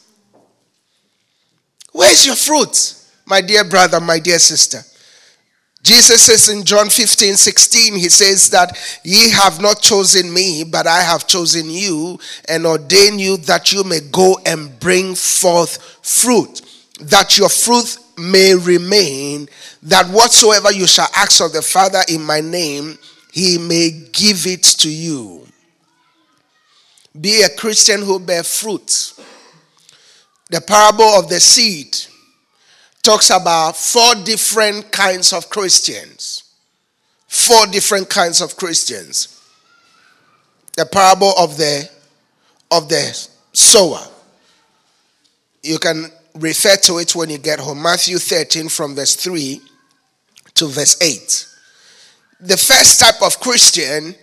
Where's 1.91 2.25
your 2.25 2.35
fruit, 2.35 2.95
my 3.25 3.41
dear 3.41 3.63
brother, 3.63 3.99
my 3.99 4.19
dear 4.19 4.39
sister? 4.39 4.79
Jesus 5.87 6.23
says 6.23 6.49
in 6.49 6.65
John 6.65 6.89
15, 6.89 7.35
16, 7.35 7.95
he 7.95 8.09
says 8.09 8.49
that 8.49 8.77
ye 9.03 9.29
have 9.31 9.61
not 9.61 9.81
chosen 9.81 10.33
me, 10.33 10.65
but 10.65 10.85
I 10.85 11.01
have 11.01 11.27
chosen 11.27 11.69
you 11.69 12.19
and 12.49 12.65
ordained 12.65 13.21
you 13.21 13.37
that 13.37 13.71
you 13.71 13.83
may 13.83 14.01
go 14.11 14.37
and 14.45 14.77
bring 14.79 15.15
forth 15.15 15.77
fruit, 16.05 16.61
that 17.01 17.37
your 17.37 17.49
fruit 17.49 17.97
may 18.17 18.53
remain, 18.53 19.47
that 19.83 20.07
whatsoever 20.07 20.71
you 20.73 20.87
shall 20.87 21.07
ask 21.15 21.41
of 21.41 21.53
the 21.53 21.61
Father 21.61 22.01
in 22.09 22.21
my 22.21 22.41
name, 22.41 22.97
he 23.31 23.57
may 23.57 23.91
give 24.11 24.45
it 24.45 24.63
to 24.63 24.89
you. 24.89 25.46
Be 27.19 27.41
a 27.41 27.49
Christian 27.49 28.01
who 28.01 28.19
bear 28.19 28.43
fruit. 28.43 29.13
The 30.49 30.61
parable 30.61 31.19
of 31.19 31.29
the 31.29 31.39
seed 31.39 31.95
talks 33.01 33.29
about 33.29 33.75
four 33.75 34.15
different 34.23 34.91
kinds 34.91 35.33
of 35.33 35.49
Christians. 35.49 36.43
Four 37.27 37.67
different 37.67 38.09
kinds 38.09 38.41
of 38.41 38.55
Christians. 38.55 39.41
The 40.75 40.85
parable 40.85 41.33
of 41.37 41.57
the 41.57 41.89
of 42.71 42.89
the 42.89 43.27
sower. 43.53 44.05
You 45.63 45.79
can 45.79 46.11
refer 46.35 46.75
to 46.83 46.99
it 46.99 47.15
when 47.15 47.29
you 47.29 47.37
get 47.37 47.59
home. 47.59 47.81
Matthew 47.81 48.17
13 48.17 48.69
from 48.69 48.95
verse 48.95 49.15
3 49.15 49.61
to 50.55 50.67
verse 50.67 51.01
8. 51.01 51.47
The 52.41 52.57
first 52.57 52.99
type 52.99 53.21
of 53.23 53.39
Christian 53.39 54.15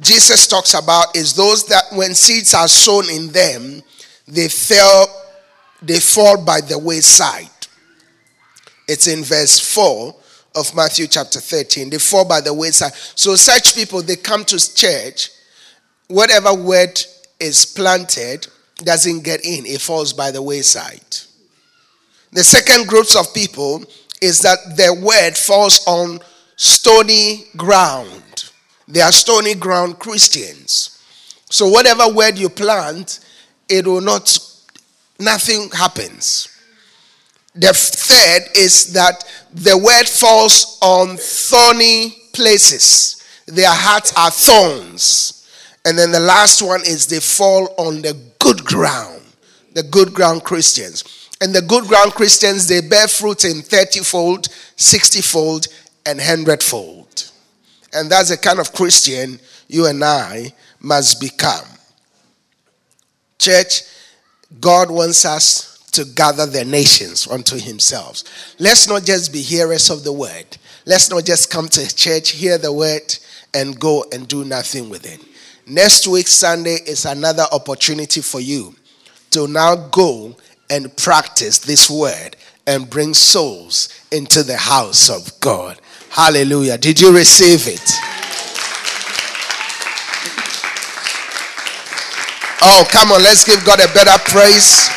Jesus 0.00 0.46
talks 0.46 0.74
about 0.74 1.16
is 1.16 1.34
those 1.34 1.66
that 1.66 1.84
when 1.92 2.14
seeds 2.14 2.54
are 2.54 2.68
sown 2.68 3.08
in 3.08 3.28
them, 3.28 3.82
they 4.26 4.48
fell, 4.48 5.06
they 5.82 6.00
fall 6.00 6.44
by 6.44 6.60
the 6.60 6.78
wayside. 6.78 7.48
It's 8.88 9.06
in 9.06 9.22
verse 9.24 9.58
4 9.60 10.14
of 10.56 10.74
Matthew 10.74 11.06
chapter 11.06 11.40
13. 11.40 11.90
They 11.90 11.98
fall 11.98 12.24
by 12.24 12.40
the 12.40 12.52
wayside. 12.52 12.92
So 12.94 13.34
such 13.34 13.74
people, 13.74 14.02
they 14.02 14.16
come 14.16 14.44
to 14.44 14.74
church, 14.74 15.30
whatever 16.08 16.54
word 16.54 17.00
is 17.40 17.64
planted 17.64 18.46
doesn't 18.78 19.24
get 19.24 19.44
in, 19.44 19.66
it 19.66 19.80
falls 19.80 20.12
by 20.12 20.30
the 20.30 20.42
wayside. 20.42 21.00
The 22.32 22.42
second 22.42 22.88
groups 22.88 23.14
of 23.16 23.32
people 23.32 23.84
is 24.20 24.40
that 24.40 24.58
their 24.76 24.94
word 24.94 25.36
falls 25.36 25.84
on 25.86 26.18
stony 26.56 27.44
ground. 27.56 28.50
They 28.86 29.00
are 29.00 29.12
stony 29.12 29.54
ground 29.54 29.98
Christians. 29.98 31.02
So 31.50 31.68
whatever 31.68 32.08
word 32.08 32.38
you 32.38 32.48
plant, 32.48 33.20
it 33.68 33.86
will 33.86 34.00
not, 34.00 34.38
nothing 35.18 35.70
happens. 35.70 36.48
The 37.54 37.72
third 37.72 38.56
is 38.56 38.92
that 38.94 39.24
the 39.52 39.78
word 39.78 40.08
falls 40.08 40.78
on 40.82 41.16
thorny 41.16 42.16
places. 42.32 43.24
Their 43.46 43.70
hearts 43.70 44.12
are 44.16 44.30
thorns. 44.30 45.48
And 45.84 45.98
then 45.98 46.10
the 46.10 46.20
last 46.20 46.62
one 46.62 46.80
is 46.80 47.06
they 47.06 47.20
fall 47.20 47.72
on 47.78 48.02
the 48.02 48.18
good 48.38 48.64
ground, 48.64 49.22
the 49.74 49.82
good 49.82 50.12
ground 50.12 50.42
Christians. 50.42 51.30
And 51.40 51.54
the 51.54 51.62
good 51.62 51.84
ground 51.84 52.12
Christians, 52.12 52.66
they 52.66 52.80
bear 52.80 53.06
fruit 53.06 53.44
in 53.44 53.60
30 53.62 54.00
fold, 54.00 54.48
60 54.76 55.20
fold, 55.20 55.66
and 56.06 56.20
hundredfold. 56.20 57.30
And 57.94 58.10
that's 58.10 58.30
the 58.30 58.36
kind 58.36 58.58
of 58.58 58.72
Christian 58.72 59.38
you 59.68 59.86
and 59.86 60.02
I 60.04 60.52
must 60.80 61.20
become. 61.20 61.64
Church, 63.38 63.82
God 64.60 64.90
wants 64.90 65.24
us 65.24 65.78
to 65.92 66.04
gather 66.04 66.46
the 66.46 66.64
nations 66.64 67.26
unto 67.28 67.56
Himself. 67.56 68.24
Let's 68.58 68.88
not 68.88 69.04
just 69.04 69.32
be 69.32 69.40
hearers 69.40 69.90
of 69.90 70.02
the 70.04 70.12
word. 70.12 70.58
Let's 70.86 71.08
not 71.08 71.24
just 71.24 71.50
come 71.50 71.68
to 71.68 71.94
church, 71.94 72.30
hear 72.30 72.58
the 72.58 72.72
word, 72.72 73.16
and 73.54 73.78
go 73.78 74.04
and 74.12 74.26
do 74.26 74.44
nothing 74.44 74.90
with 74.90 75.06
it. 75.06 75.20
Next 75.66 76.06
week, 76.06 76.28
Sunday, 76.28 76.78
is 76.86 77.06
another 77.06 77.44
opportunity 77.52 78.20
for 78.20 78.40
you 78.40 78.74
to 79.30 79.46
now 79.46 79.76
go 79.76 80.36
and 80.68 80.94
practice 80.96 81.60
this 81.60 81.88
word 81.88 82.36
and 82.66 82.90
bring 82.90 83.14
souls 83.14 83.88
into 84.10 84.42
the 84.42 84.56
house 84.56 85.08
of 85.08 85.38
God. 85.40 85.80
Hallelujah. 86.14 86.78
Did 86.78 87.00
you 87.00 87.12
receive 87.12 87.66
it? 87.66 87.90
Oh, 92.62 92.86
come 92.88 93.10
on, 93.10 93.20
let's 93.22 93.44
give 93.44 93.64
God 93.64 93.80
a 93.80 93.92
better 93.92 94.16
praise. 94.30 94.88